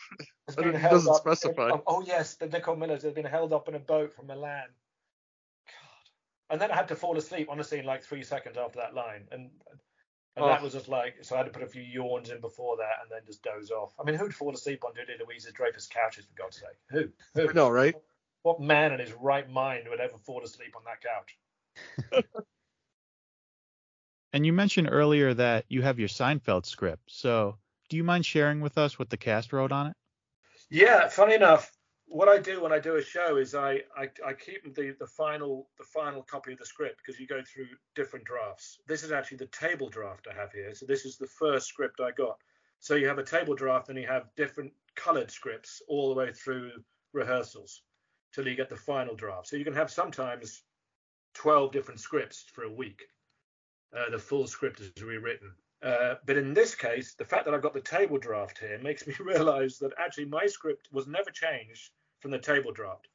[0.47, 1.21] There's I been it held doesn't up.
[1.21, 1.71] specify.
[1.73, 4.69] Oh, oh, yes, the Nicole Millers have been held up in a boat from Milan.
[5.67, 6.51] God.
[6.51, 9.29] And then I had to fall asleep honestly in like three seconds after that line,
[9.33, 9.51] and
[10.37, 10.65] and that Oh.
[10.65, 13.11] was just like so I had to put a few yawns in before that, and
[13.11, 13.95] then just doze off.
[13.99, 16.79] I mean, who'd fall asleep on Julia Louise's Dreyfus couches for God's sake?
[16.91, 17.09] Who?
[17.35, 17.49] Who?
[17.49, 17.95] I know, right?
[18.43, 22.25] What man in his right mind would ever fall asleep on that couch?
[24.33, 27.11] And you mentioned earlier that you have your Seinfeld script.
[27.11, 27.57] So,
[27.89, 29.97] do you mind sharing with us what the cast wrote on it?
[30.69, 31.73] Yeah, funny enough,
[32.09, 35.07] what I do when I do a show is I, I, I keep the, the
[35.07, 38.79] final the final copy of the script because you go through different drafts.
[38.87, 40.75] This is actually the table draft I have here.
[40.75, 42.39] So this is the first script I got.
[42.79, 46.33] So you have a table draft and you have different colored scripts all the way
[46.33, 46.71] through
[47.13, 47.83] rehearsals.
[48.33, 49.49] till you get the final draft.
[49.49, 50.63] So you can have sometimes
[51.35, 53.03] 12 different scripts for a week.
[53.97, 55.53] Uh, the full script is rewritten.
[55.83, 59.07] Uh, but in this case, the fact that I've got the table draft here makes
[59.07, 63.09] me realize that actually my script was never changed from the table draft.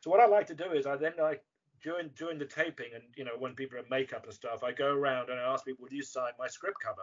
[0.00, 1.42] So what I like to do is I then like
[1.82, 4.72] during during the taping and you know when people are in makeup and stuff, I
[4.72, 7.02] go around and I ask people, "Would you sign my script cover?"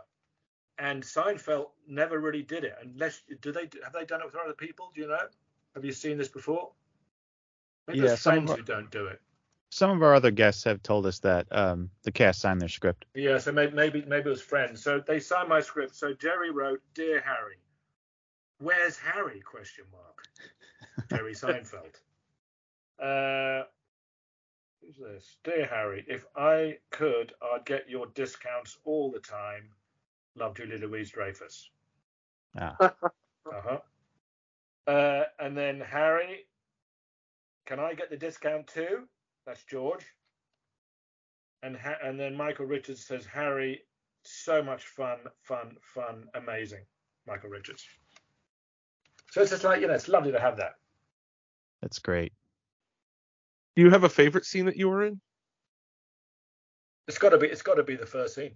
[0.77, 2.75] And Seinfeld never really did it.
[2.81, 4.91] Unless do they have they done it with other people?
[4.95, 5.27] Do you know?
[5.75, 6.71] Have you seen this before?
[7.87, 9.21] Maybe Yeah, there's friends who don't do it.
[9.71, 13.05] Some of our other guests have told us that um, the cast signed their script.
[13.15, 14.83] Yeah, so maybe maybe maybe it was friends.
[14.83, 15.95] So they signed my script.
[15.95, 17.57] So Jerry wrote, "Dear Harry,
[18.59, 20.27] where's Harry?" Question mark.
[21.09, 21.95] Jerry Seinfeld.
[23.01, 23.63] Uh,
[24.81, 25.37] who's this?
[25.45, 29.69] Dear Harry, if I could, I'd get your discounts all the time.
[30.35, 31.69] Love Julie Louise Dreyfus.
[32.57, 32.75] Ah.
[33.51, 33.79] Uh-huh.
[34.85, 36.45] Uh, and then Harry,
[37.65, 39.07] can I get the discount too?
[39.45, 40.05] That's George.
[41.63, 43.81] And ha- and then Michael Richards says, Harry,
[44.23, 46.85] so much fun, fun, fun, amazing.
[47.27, 47.85] Michael Richards.
[49.31, 50.73] So it's just like, you know, it's lovely to have that.
[51.81, 52.33] That's great.
[53.75, 55.21] Do you have a favorite scene that you were in?
[57.07, 57.47] It's got to be.
[57.47, 58.51] It's got to be the first scene.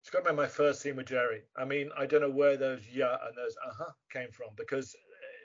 [0.00, 1.42] It's got to be my first scene with Jerry.
[1.56, 4.94] I mean, I don't know where those yeah and those uh huh came from because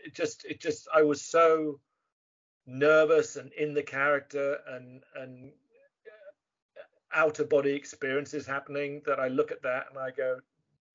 [0.06, 1.80] it just, it just, I was so
[2.66, 5.52] nervous and in the character and and
[7.14, 10.40] out of body experiences happening that I look at that and I go,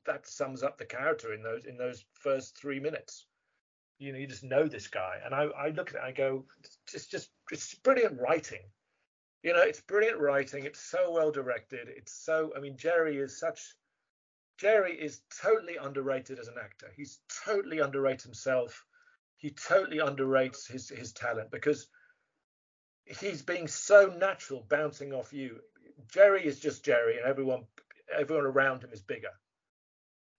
[0.07, 3.27] that sums up the character in those in those first three minutes.
[3.99, 6.45] You know, you just know this guy, and I I look at it, I go,
[6.93, 8.63] it's just it's brilliant writing.
[9.43, 10.65] You know it's brilliant writing.
[10.65, 11.89] It's so well directed.
[11.89, 13.61] It's so i mean jerry is such
[14.57, 16.93] jerry is totally underrated as an actor.
[16.97, 18.85] He's totally underrated himself
[19.39, 21.89] he totally underrates his his talent because
[23.05, 25.59] he's being so natural bouncing off you
[26.13, 27.65] jerry is just jerry and everyone
[28.17, 29.33] everyone around him is bigger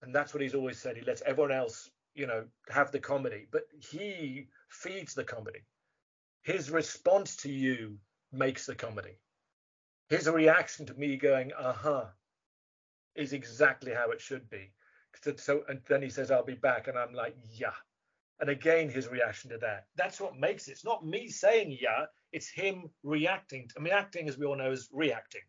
[0.04, 3.48] and that's what he's always said he lets everyone else you know have the comedy
[3.52, 5.66] but he feeds the comedy
[6.42, 8.00] his response to you
[8.32, 9.18] makes the comedy.
[10.10, 12.06] His reaction to me going, uh huh,
[13.16, 14.72] is exactly how it should be.
[15.22, 16.88] So, so, and then he says, I'll be back.
[16.88, 17.74] And I'm like, yeah.
[18.40, 19.88] And again, his reaction to that.
[19.96, 20.72] That's what makes it.
[20.72, 23.70] It's not me saying yeah, it's him reacting.
[23.78, 25.42] I mean, acting, as we all know, is reacting.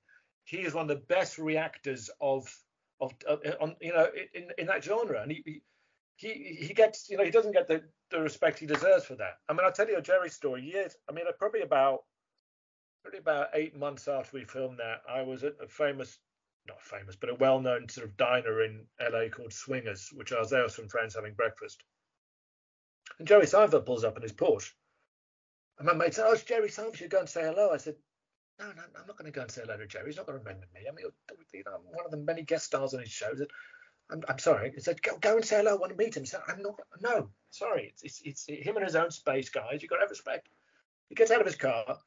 [0.45, 2.53] He is one of the best reactors of,
[3.01, 5.23] of, of on, you know, in, in that genre.
[5.23, 5.63] And he,
[6.17, 9.35] he, he, gets, you know, he doesn't get the, the respect he deserves for that.
[9.49, 10.63] I mean, I'll tell you a Jerry story.
[10.63, 12.01] Years, I mean, probably about
[13.03, 16.19] probably about eight months after we filmed that, I was at a famous,
[16.69, 20.51] not famous, but a well-known sort of diner in LA called Swingers, which I was
[20.51, 21.83] there with some friends having breakfast.
[23.19, 24.73] And Jerry Seinfeld pulls up in his Porsche.
[25.79, 27.01] And my mate said, "Oh, it's Jerry Seinfeld.
[27.01, 27.97] You go and say hello." I said,
[28.59, 30.07] "No, no, I'm not going to go and say hello to Jerry.
[30.07, 30.83] He's not going to remember me.
[30.89, 31.07] I mean,
[31.53, 33.49] you know, I'm one of the many guest stars on his show." That
[34.11, 34.73] I'm, I'm sorry.
[34.75, 35.73] He said, go, "Go and say hello.
[35.73, 36.79] I want to meet him." He said, "I'm not.
[37.01, 37.93] No, sorry.
[38.03, 39.83] It's, it's, it's him in his own space, guys.
[39.83, 40.49] You've got to have respect."
[41.11, 41.99] He gets out of his car,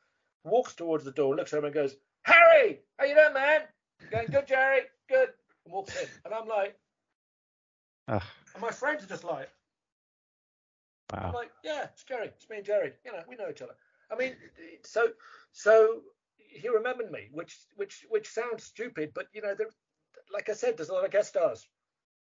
[0.45, 3.61] walks towards the door, looks at him and goes, Harry, how you doing, man?
[4.11, 5.29] Going good, Jerry, good.
[5.65, 6.07] And walks in.
[6.25, 6.77] And I'm like,
[8.07, 8.23] Ugh.
[8.53, 9.49] and my friends are just like,
[11.19, 12.93] I'm like, yeah, it's Jerry, it's me and Jerry.
[13.05, 13.73] You know, we know each other.
[14.11, 14.35] I mean,
[14.83, 15.07] so
[15.51, 16.01] so
[16.37, 19.67] he remembered me, which which which sounds stupid, but you know, there,
[20.31, 21.67] like I said, there's a lot of guest stars.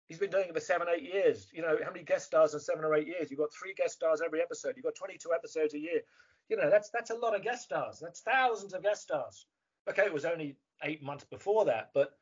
[0.09, 1.49] He's been doing it for seven, eight years.
[1.53, 3.31] You know, how many guest stars in seven or eight years?
[3.31, 4.75] You've got three guest stars every episode.
[4.77, 6.01] You've got 22 episodes a year.
[6.49, 7.99] You know, that's that's a lot of guest stars.
[8.01, 9.47] That's thousands of guest stars.
[9.89, 12.13] Okay, it was only eight months before that, but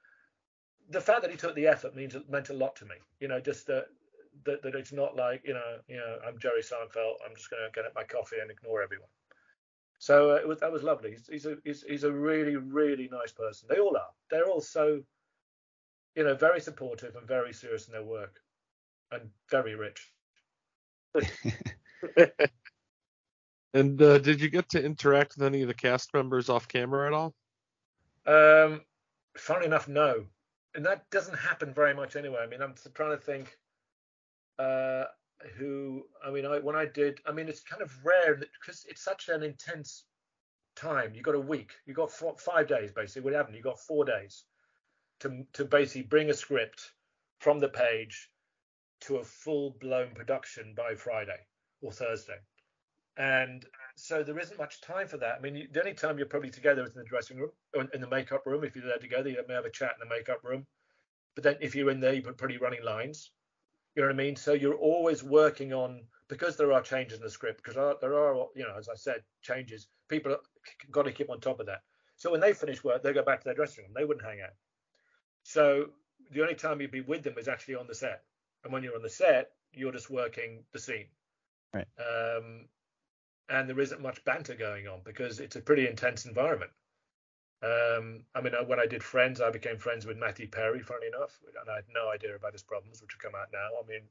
[0.90, 2.96] the fact that he took the effort means meant a lot to me.
[3.20, 3.86] You know, just that
[4.44, 7.14] that, that it's not like you know, you know, I'm Jerry Seinfeld.
[7.26, 9.08] I'm just going to get up my coffee and ignore everyone.
[9.98, 11.10] So uh, it was, that was lovely.
[11.10, 13.68] He's, he's a he's, he's a really really nice person.
[13.70, 14.10] They all are.
[14.30, 15.00] They're all so,
[16.14, 18.40] you know, very supportive and very serious in their work,
[19.12, 20.12] and very rich.
[23.72, 27.06] And uh, did you get to interact with any of the cast members off camera
[27.06, 27.34] at all?
[28.26, 28.80] Um,
[29.36, 30.24] funny enough, no,
[30.74, 32.40] and that doesn't happen very much anyway.
[32.42, 33.56] I mean, I'm trying to think.
[34.60, 35.04] Uh,
[35.56, 36.02] who?
[36.24, 39.28] I mean, I when I did, I mean, it's kind of rare because it's such
[39.28, 40.04] an intense
[40.76, 41.14] time.
[41.14, 41.72] You got a week.
[41.86, 43.22] You got four, five days basically.
[43.22, 43.56] What happened?
[43.56, 44.44] You got four days
[45.20, 46.92] to to basically bring a script
[47.38, 48.28] from the page
[49.02, 51.40] to a full blown production by Friday
[51.80, 52.38] or Thursday.
[53.16, 53.64] And
[53.96, 55.36] so there isn't much time for that.
[55.38, 58.00] I mean, the only time you're probably together is in the dressing room or in
[58.00, 58.64] the makeup room.
[58.64, 60.66] If you're there together, you may have a chat in the makeup room.
[61.34, 63.30] But then if you're in there, you're pretty running lines.
[63.94, 64.36] You know what I mean?
[64.36, 68.46] So you're always working on because there are changes in the script, because there are,
[68.54, 69.88] you know, as I said, changes.
[70.08, 70.36] People
[70.90, 71.82] got to keep on top of that.
[72.16, 73.92] So when they finish work, they go back to their dressing room.
[73.96, 74.54] They wouldn't hang out.
[75.42, 75.86] So
[76.30, 78.22] the only time you'd be with them is actually on the set.
[78.62, 81.06] And when you're on the set, you're just working the scene.
[81.74, 81.86] Right.
[81.98, 82.66] Um,
[83.48, 86.70] and there isn't much banter going on because it's a pretty intense environment.
[87.62, 91.08] Um, I mean, uh, when I did Friends, I became friends with Matthew Perry, funny
[91.08, 93.68] enough, and I had no idea about his problems, which have come out now.
[93.82, 94.02] I mean,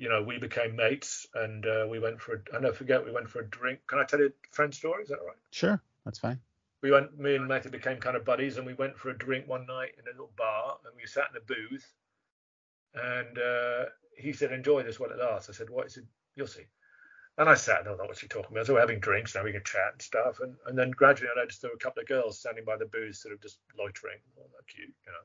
[0.00, 2.34] you know, we became mates, and uh, we went for.
[2.34, 3.80] A, I don't forget, we went for a drink.
[3.86, 5.04] Can I tell you a friend story?
[5.04, 5.36] Is that all right?
[5.50, 6.40] Sure, that's fine.
[6.82, 7.16] We went.
[7.18, 9.92] Me and Matthew became kind of buddies, and we went for a drink one night
[9.96, 11.94] in a little bar, and we sat in a booth,
[12.94, 13.84] and uh,
[14.16, 16.66] he said, "Enjoy this while it lasts." I said, "What?" He said, "You'll see."
[17.38, 18.66] And I sat and I thought, what's he talking about?
[18.66, 20.40] So we're having drinks, now we can chat and stuff.
[20.40, 22.86] And, and then gradually I noticed there were a couple of girls standing by the
[22.86, 24.18] booth, sort of just loitering.
[24.36, 25.24] Oh, that cute, you know.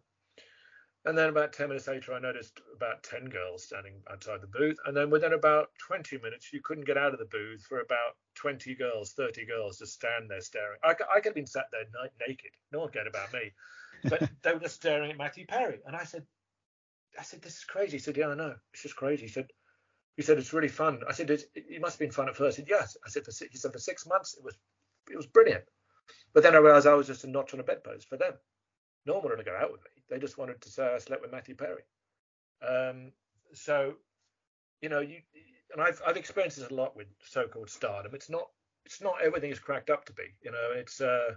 [1.06, 4.78] And then about 10 minutes later, I noticed about 10 girls standing outside the booth.
[4.86, 8.16] And then within about 20 minutes, you couldn't get out of the booth for about
[8.36, 10.78] 20 girls, 30 girls just stand there staring.
[10.84, 11.84] I, I could have been sat there
[12.26, 12.52] naked.
[12.72, 13.52] No one cared about me.
[14.04, 15.80] But they were just staring at Matthew Perry.
[15.86, 16.26] And I said,
[17.20, 17.94] I said, this is crazy.
[17.94, 18.56] He said, yeah, I know.
[18.72, 19.24] It's just crazy.
[19.24, 19.48] He said,
[20.16, 21.02] he said it's really fun.
[21.08, 22.58] I said it, it must have been fun at first.
[22.58, 22.98] He said yes.
[23.06, 24.58] I said for six, he said for six months it was
[25.10, 25.64] it was brilliant.
[26.34, 28.34] But then I realised I was just a notch on a bedpost for them.
[29.06, 30.04] No one wanted to go out with me.
[30.10, 31.84] They just wanted to say I slept with Matthew Perry.
[32.66, 33.12] Um,
[33.54, 33.96] so,
[34.82, 35.22] you know, you
[35.74, 38.14] and I've I've experienced this a lot with so-called stardom.
[38.14, 38.50] It's not
[38.86, 40.36] it's not everything is cracked up to be.
[40.44, 41.34] You know, it's uh,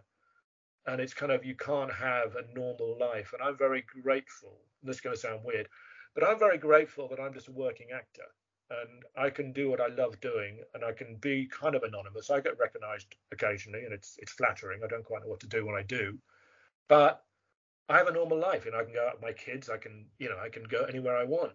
[0.86, 3.32] and it's kind of you can't have a normal life.
[3.32, 4.58] And I'm very grateful.
[4.82, 5.68] this is going to sound weird,
[6.14, 8.26] but I'm very grateful that I'm just a working actor
[8.70, 12.30] and I can do what I love doing, and I can be kind of anonymous.
[12.30, 14.80] I get recognised occasionally, and it's it's flattering.
[14.84, 16.18] I don't quite know what to do when I do,
[16.88, 17.24] but
[17.88, 19.70] I have a normal life, and I can go out with my kids.
[19.70, 21.52] I can, you know, I can go anywhere I want.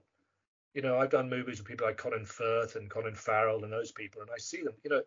[0.74, 3.91] You know, I've done movies with people like Colin Firth and Colin Farrell and those
[3.91, 4.74] people, and I see them.
[4.84, 5.01] You know,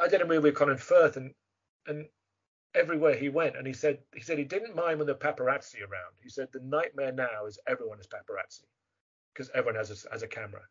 [0.00, 1.32] I, I did a movie with Colin Firth, and
[1.86, 2.06] and
[2.74, 6.14] everywhere he went, and he said he said he didn't mind when the paparazzi around.
[6.20, 8.64] He said the nightmare now is everyone is paparazzi
[9.32, 10.62] because everyone has a, has a camera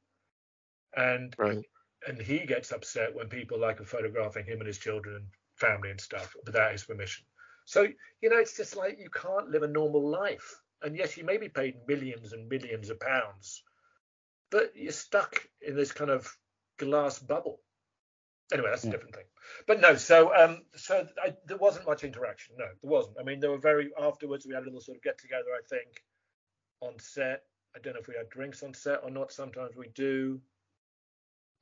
[0.96, 1.64] and right.
[2.08, 5.26] and he gets upset when people like are photographing him and his children and
[5.56, 7.26] family and stuff without his permission.
[7.66, 7.88] So
[8.22, 10.56] you know, it's just like you can't live a normal life.
[10.82, 13.64] And yes, you may be paid millions and millions of pounds,
[14.50, 16.32] but you're stuck in this kind of
[16.78, 17.60] glass bubble.
[18.52, 18.90] Anyway, that's yeah.
[18.90, 19.26] a different thing.
[19.68, 22.56] But no, so um, so I, there wasn't much interaction.
[22.58, 23.18] No, there wasn't.
[23.20, 24.46] I mean, there were very afterwards.
[24.48, 26.04] We had a little sort of get together, I think,
[26.82, 27.44] on set.
[27.76, 29.32] I don't know if we had drinks on set or not.
[29.32, 30.42] Sometimes we do.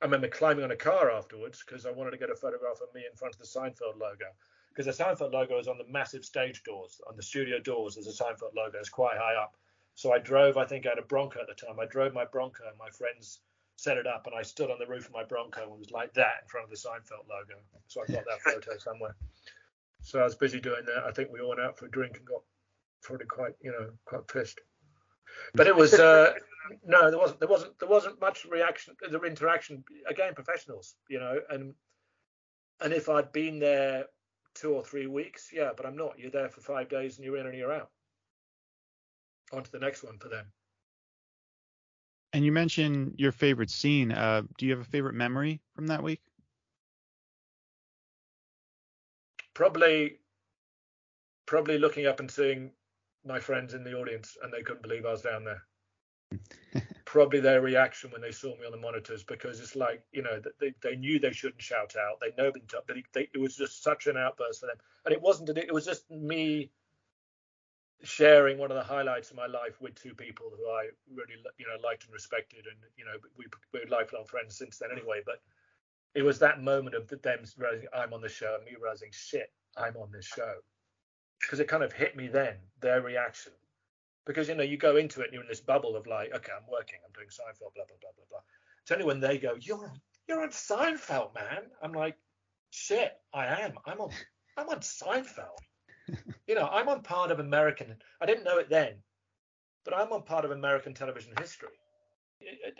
[0.00, 2.94] I remember climbing on a car afterwards because I wanted to get a photograph of
[2.94, 4.26] me in front of the Seinfeld logo.
[4.68, 7.94] Because the Seinfeld logo is on the massive stage doors, on the studio doors.
[7.94, 8.78] There's a Seinfeld logo.
[8.78, 9.56] It's quite high up.
[9.96, 10.56] So I drove.
[10.56, 11.80] I think I had a Bronco at the time.
[11.80, 13.40] I drove my Bronco, and my friends
[13.74, 16.14] set it up, and I stood on the roof of my Bronco and was like
[16.14, 17.60] that in front of the Seinfeld logo.
[17.88, 19.16] So I got that photo somewhere.
[20.02, 21.04] So I was busy doing that.
[21.04, 22.42] I think we all went out for a drink and got
[23.02, 24.60] probably quite, you know, quite pissed.
[25.54, 26.34] But it was uh,
[26.86, 27.40] no, there wasn't.
[27.40, 27.78] There wasn't.
[27.78, 28.94] There wasn't much reaction.
[29.00, 31.74] The interaction again, professionals, you know, and
[32.80, 34.04] and if I'd been there
[34.54, 36.18] two or three weeks, yeah, but I'm not.
[36.18, 37.90] You're there for five days and you're in and you're out.
[39.52, 40.46] On to the next one for them.
[42.32, 44.12] And you mentioned your favorite scene.
[44.12, 46.20] Uh, do you have a favorite memory from that week?
[49.54, 50.18] Probably,
[51.46, 52.70] probably looking up and seeing
[53.28, 55.62] my friends in the audience, and they couldn't believe I was down there.
[57.04, 60.40] Probably their reaction when they saw me on the monitors, because it's like you know
[60.60, 62.20] they, they knew they shouldn't shout out.
[62.20, 65.22] They know but they, they, it was just such an outburst for them, and it
[65.22, 65.56] wasn't.
[65.56, 66.70] It was just me
[68.04, 71.66] sharing one of the highlights of my life with two people who I really you
[71.66, 75.22] know liked and respected, and you know we we're lifelong friends since then anyway.
[75.24, 75.40] But
[76.14, 79.52] it was that moment of them realizing I'm on the show, and me realizing shit,
[79.76, 80.56] I'm on this show
[81.40, 83.52] because it kind of hit me then their reaction.
[84.26, 86.52] Because you know you go into it and you're in this bubble of like okay
[86.54, 88.40] i'm working i'm doing seinfeld blah blah blah blah blah.
[88.82, 89.92] It's only when they go you're
[90.28, 91.62] you're on seinfeld man.
[91.82, 92.16] I'm like
[92.70, 93.72] shit i am.
[93.86, 94.10] I'm on
[94.56, 95.58] i'm on seinfeld.
[96.46, 98.94] You know i'm on part of american i didn't know it then
[99.84, 101.68] but i'm on part of american television history.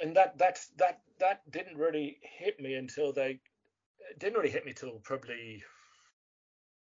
[0.02, 3.40] And that that's that that didn't really hit me until they
[4.18, 5.62] didn't really hit me till probably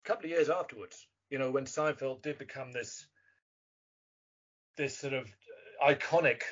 [0.05, 3.07] a couple of years afterwards you know, when Seinfeld did become this
[4.77, 5.29] this sort of
[5.85, 6.43] iconic,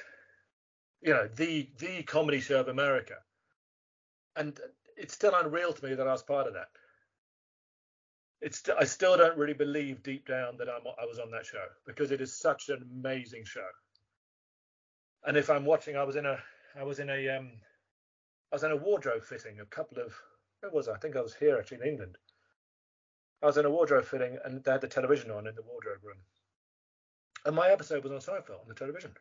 [1.02, 3.16] you know, the the comedy show of America,
[4.36, 4.58] and
[4.96, 6.68] it's still unreal to me that I was part of that.
[8.40, 11.64] It's I still don't really believe deep down that I'm I was on that show
[11.86, 13.66] because it is such an amazing show.
[15.24, 16.38] And if I'm watching, I was in a
[16.78, 17.50] I was in a um
[18.52, 20.14] I was in a wardrobe fitting a couple of
[20.60, 20.94] where was I?
[20.94, 22.16] I think I was here actually in England.
[23.42, 26.02] I was in a wardrobe fitting and they had the television on in the wardrobe
[26.02, 26.18] room.
[27.44, 29.12] And my episode was on Seinfeld on the television.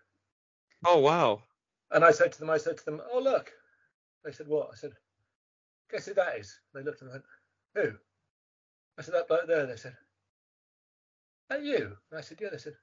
[0.86, 1.44] Oh wow.
[1.92, 3.52] And I said to them, I said to them, Oh look.
[4.26, 4.70] They said, What?
[4.72, 4.92] I said,
[5.92, 6.60] Guess who that is?
[6.74, 7.24] They looked and went,
[7.76, 7.94] Who?
[8.98, 9.66] I said, That bloke there.
[9.66, 9.96] They said,
[11.50, 11.96] That you?
[12.12, 12.50] And I said, Yeah.
[12.52, 12.76] They said,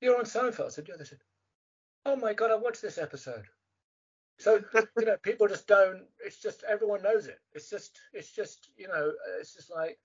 [0.00, 0.66] You're on Seinfeld.
[0.66, 0.96] I said, Yeah.
[0.98, 1.20] They said,
[2.04, 3.44] Oh my god, I watched this episode.
[4.38, 4.60] So
[4.98, 6.02] you know, people just don't.
[6.24, 7.38] It's just everyone knows it.
[7.52, 9.98] It's just, it's just, you know, it's just like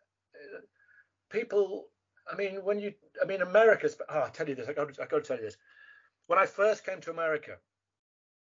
[1.30, 1.88] people.
[2.32, 3.98] I mean, when you, I mean, America's.
[4.10, 4.68] Oh, I'll tell you this.
[4.68, 5.58] I got, I got to tell you this.
[6.28, 7.58] When I first came to America,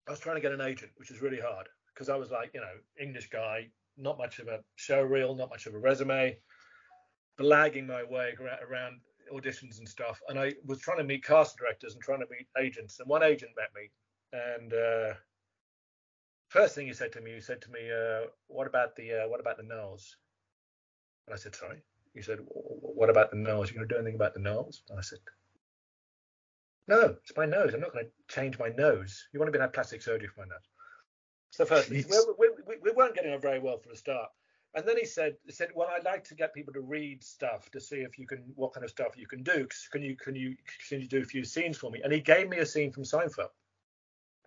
[0.09, 2.51] I was trying to get an agent, which was really hard because I was like,
[2.55, 6.37] you know, English guy, not much of a show reel, not much of a resume,
[7.39, 8.35] blagging my way
[8.69, 9.01] around
[9.33, 10.21] auditions and stuff.
[10.29, 12.99] And I was trying to meet cast directors and trying to meet agents.
[12.99, 13.91] And one agent met me,
[14.33, 15.15] and uh,
[16.49, 19.29] first thing he said to me, he said to me, uh, "What about the uh,
[19.29, 20.17] what about the nose?"
[21.31, 21.81] And I said, "Sorry."
[22.13, 23.71] He said, "What about the nose?
[23.71, 25.21] Are You gonna do anything about the nose?" And I said,
[26.89, 27.73] "No, it's my nose.
[27.73, 29.29] I'm not going to change my nose.
[29.33, 30.69] You want to be have plastic surgery for my nose?"
[31.51, 32.05] So first, we,
[32.39, 34.31] we, we, we weren't getting on very well from the start.
[34.75, 37.71] And then he said, he said, well, I'd like to get people to read stuff
[37.73, 39.67] to see if you can, what kind of stuff you can do.
[39.91, 40.57] Can you, can you,
[40.89, 42.01] can you do a few scenes for me?
[42.03, 43.51] And he gave me a scene from Seinfeld.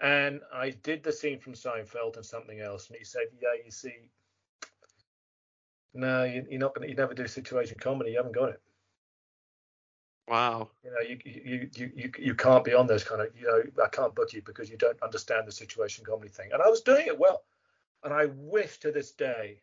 [0.02, 2.88] And I did the scene from Seinfeld and something else.
[2.88, 4.10] And he said, yeah, you see,
[5.94, 8.12] no, you, are not to, you never do situation comedy.
[8.12, 8.62] You haven't got it.
[10.28, 10.70] Wow.
[10.84, 13.84] You know, you, you, you, you, you can't be on those kind of, you know,
[13.84, 16.50] I can't book you because you don't understand the situation comedy thing.
[16.54, 17.44] And I was doing it well.
[18.04, 19.60] And I wish to this day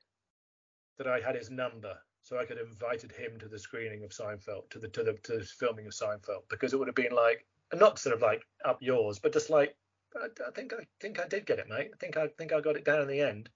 [0.98, 4.10] that I had his number so I could have invited him to the screening of
[4.10, 7.14] Seinfeld, to the to the to the filming of Seinfeld, because it would have been
[7.14, 9.74] like not sort of like up yours, but just like
[10.14, 11.90] I, I think I think I did get it, mate.
[11.92, 13.48] I think I think I got it down in the end,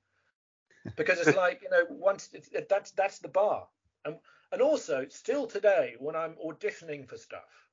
[0.96, 3.66] because it's like you know once it's, that's that's the bar,
[4.04, 4.16] and
[4.52, 7.68] and also still today when I'm auditioning for stuff,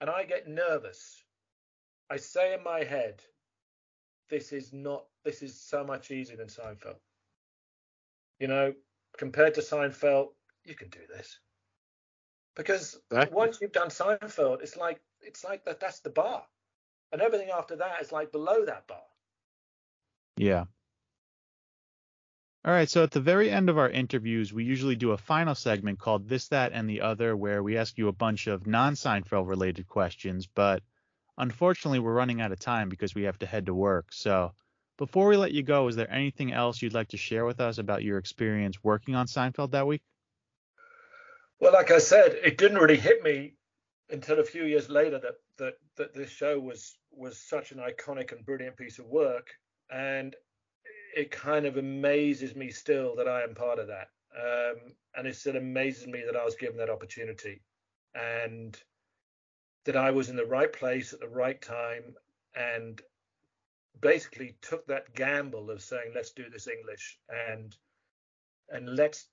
[0.00, 1.22] and I get nervous,
[2.10, 3.22] I say in my head,
[4.30, 6.96] this is not this is so much easier than Seinfeld
[8.38, 8.74] you know,
[9.16, 10.28] compared to Seinfeld,
[10.64, 11.38] you can do this.
[12.56, 13.34] Because exactly.
[13.36, 16.44] once you've done Seinfeld, it's like it's like that that's the bar.
[17.12, 19.02] And everything after that is like below that bar.
[20.36, 20.64] Yeah.
[22.66, 25.54] All right, so at the very end of our interviews, we usually do a final
[25.54, 28.94] segment called This, That, and the Other, where we ask you a bunch of non
[28.94, 30.46] Seinfeld related questions.
[30.46, 30.82] But
[31.36, 34.06] unfortunately, we're running out of time because we have to head to work.
[34.12, 34.52] So
[34.96, 37.76] before we let you go, is there anything else you'd like to share with us
[37.76, 40.00] about your experience working on Seinfeld that week?
[41.60, 43.56] Well, like I said, it didn't really hit me
[44.08, 48.32] until a few years later that that that this show was was such an iconic
[48.32, 49.48] and brilliant piece of work,
[49.90, 50.34] and
[51.16, 54.08] it kind of amazes me still that I am part of that.
[54.36, 57.62] Um, and it still amazes me that I was given that opportunity,
[58.14, 58.76] and
[59.84, 62.14] that I was in the right place at the right time,
[62.56, 63.00] and
[64.00, 67.76] basically took that gamble of saying let's do this English and
[68.70, 69.28] and let's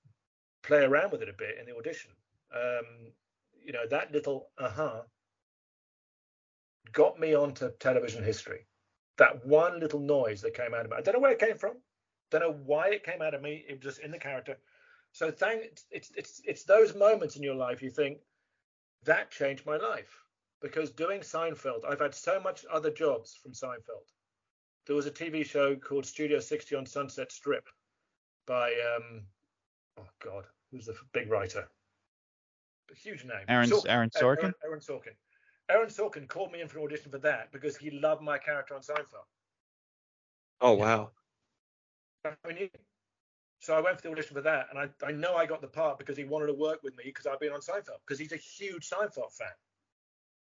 [0.63, 2.11] play around with it a bit in the audition.
[2.55, 3.11] Um,
[3.63, 5.01] you know that little uh-huh
[6.93, 8.65] got me onto television history.
[9.21, 10.97] That one little noise that came out of me.
[10.97, 11.75] I don't know where it came from.
[12.31, 13.63] Don't know why it came out of me.
[13.67, 14.57] It was just in the character.
[15.11, 15.61] So thank
[15.91, 18.17] it's it's it's those moments in your life you think
[19.03, 20.23] that changed my life
[20.61, 24.07] because doing Seinfeld, I've had so much other jobs from Seinfeld
[24.85, 27.67] there was a TV show called Studio 60 on Sunset Strip
[28.47, 29.21] by um,
[29.99, 31.67] oh god, who's the big writer?
[32.91, 33.45] A huge name.
[33.47, 33.89] Aaron Sorkin.
[33.89, 34.43] Aaron Sorkin.
[34.43, 35.15] Aaron, Aaron Sorkin.
[35.71, 38.75] Aaron Sorkin called me in for an audition for that because he loved my character
[38.75, 39.25] on Seinfeld.
[40.59, 41.11] Oh wow.
[43.59, 45.67] So I went for the audition for that, and I, I know I got the
[45.67, 48.31] part because he wanted to work with me because I've been on Seinfeld because he's
[48.31, 49.47] a huge Seinfeld fan.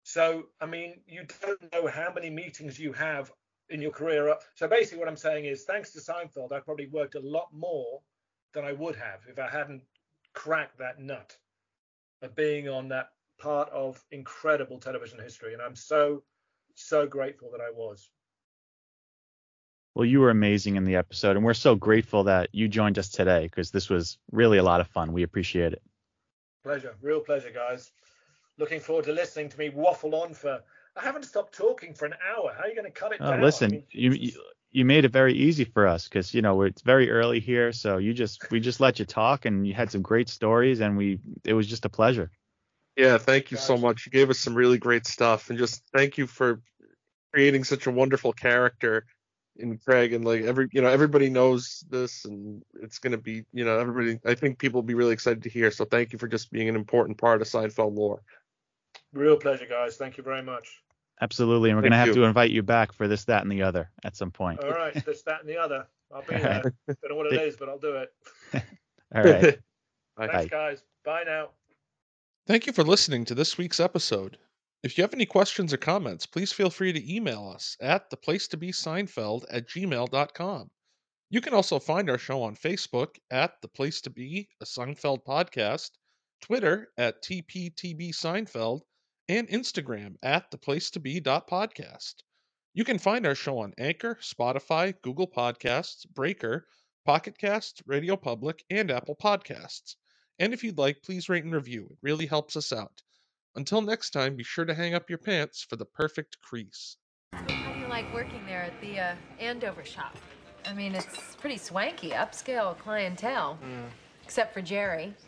[0.04, 3.32] So I mean, you don't know how many meetings you have
[3.70, 4.36] in your career.
[4.56, 8.02] So basically, what I'm saying is, thanks to Seinfeld, I probably worked a lot more
[8.54, 9.82] than I would have if I hadn't
[10.34, 11.36] cracked that nut
[12.22, 15.54] of being on that part of incredible television history.
[15.54, 16.24] And I'm so,
[16.76, 18.10] so grateful that I was.
[19.94, 23.10] Well, you were amazing in the episode, and we're so grateful that you joined us
[23.10, 25.14] today because this was really a lot of fun.
[25.14, 25.82] We appreciate it.
[26.64, 27.92] Pleasure, real pleasure, guys.
[28.58, 30.62] Looking forward to listening to me waffle on for
[30.98, 32.54] I haven't stopped talking for an hour.
[32.56, 33.42] How are you going to cut it oh, down?
[33.42, 34.32] Listen, I mean, you, you
[34.72, 37.98] you made it very easy for us because you know it's very early here, so
[37.98, 41.20] you just we just let you talk and you had some great stories and we
[41.46, 42.30] it was just a pleasure.
[42.96, 44.06] Yeah, thank you so much.
[44.06, 46.62] You gave us some really great stuff and just thank you for
[47.34, 49.06] creating such a wonderful character
[49.58, 53.66] in Craig, and like every you know everybody knows this, and it's gonna be you
[53.66, 54.20] know everybody.
[54.26, 55.72] I think people will be really excited to hear.
[55.72, 58.22] So thank you for just being an important part of Seinfeld lore.
[59.14, 59.98] Real pleasure, guys.
[59.98, 60.82] Thank you very much.
[61.22, 62.22] Absolutely, and we're Thank gonna have you.
[62.22, 64.62] to invite you back for this, that, and the other at some point.
[64.62, 65.88] All right, this, that, and the other.
[66.14, 66.62] I'll be All there.
[66.64, 66.74] right.
[67.02, 68.14] Don't know what it is, but I'll do it.
[69.16, 69.60] All right.
[70.18, 70.28] Bye.
[70.28, 70.84] Thanks, guys.
[71.04, 71.50] Bye now.
[72.48, 74.38] Thank you for listening to this week's episode.
[74.84, 79.46] If you have any questions or comments, please feel free to email us at theplacetobeseinfeld
[79.50, 80.70] at gmail.com.
[81.32, 85.26] You can also find our show on Facebook at The Place to Be, a Seinfeld
[85.26, 85.90] podcast,
[86.40, 88.82] Twitter at TPTB Seinfeld,
[89.28, 92.14] and Instagram at theplacetobe.podcast.
[92.76, 96.68] You can find our show on Anchor, Spotify, Google Podcasts, Breaker,
[97.06, 99.96] Pocket Casts, Radio Public, and Apple Podcasts.
[100.40, 101.88] And if you'd like, please rate and review.
[101.92, 103.02] It really helps us out.
[103.56, 106.98] Until next time, be sure to hang up your pants for the perfect crease.
[107.34, 110.18] How do you like working there at the uh, Andover shop?
[110.66, 113.58] I mean, it's pretty swanky, upscale clientele.
[114.24, 115.14] Except for Jerry.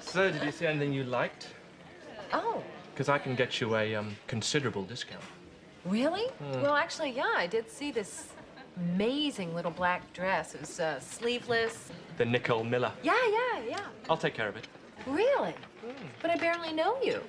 [0.00, 1.48] So, did you see anything you liked?
[2.32, 2.62] Oh,
[2.94, 5.22] Because I can get you a um, considerable discount.
[5.84, 6.24] really?
[6.40, 8.28] Well, actually, yeah, I did see this
[8.78, 10.54] amazing little black dress.
[10.54, 11.90] It was uh, sleeveless.
[12.16, 12.92] The Nicole Miller.
[13.02, 13.86] Yeah, yeah, yeah.
[14.08, 14.66] I'll take care of it.
[15.06, 15.54] Really?
[16.20, 17.20] But I barely know you.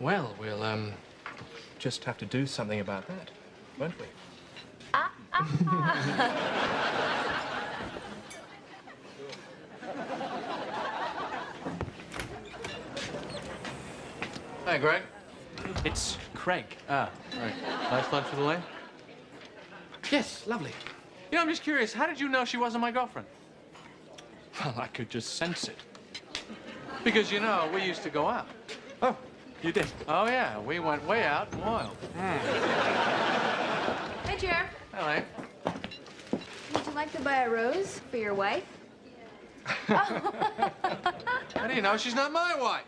[0.00, 0.92] Well, we'll um,
[1.78, 3.30] just have to do something about that,
[3.78, 4.06] won't we?
[4.94, 5.12] Ah.
[14.66, 15.02] Hey, Greg.
[15.84, 16.64] It's Craig.
[16.88, 17.08] Ah,
[17.40, 17.54] right.
[17.92, 18.62] Nice lunch for Elaine?
[20.10, 20.70] Yes, lovely.
[21.30, 21.92] You know, I'm just curious.
[21.92, 23.26] How did you know she wasn't my girlfriend?
[24.60, 25.76] Well, I could just sense it.
[27.04, 28.46] Because, you know, we used to go out.
[29.02, 29.16] Oh,
[29.62, 29.86] you did?
[30.08, 30.58] Oh, yeah.
[30.60, 31.96] We went way out and wild.
[32.16, 32.38] Hmm.
[34.28, 34.68] Hey, Jer.
[34.92, 35.22] Hello.
[36.72, 38.64] Would you like to buy a rose for your wife?
[39.88, 40.04] Yeah.
[40.48, 40.70] Oh.
[41.54, 42.84] How do you know she's not my wife?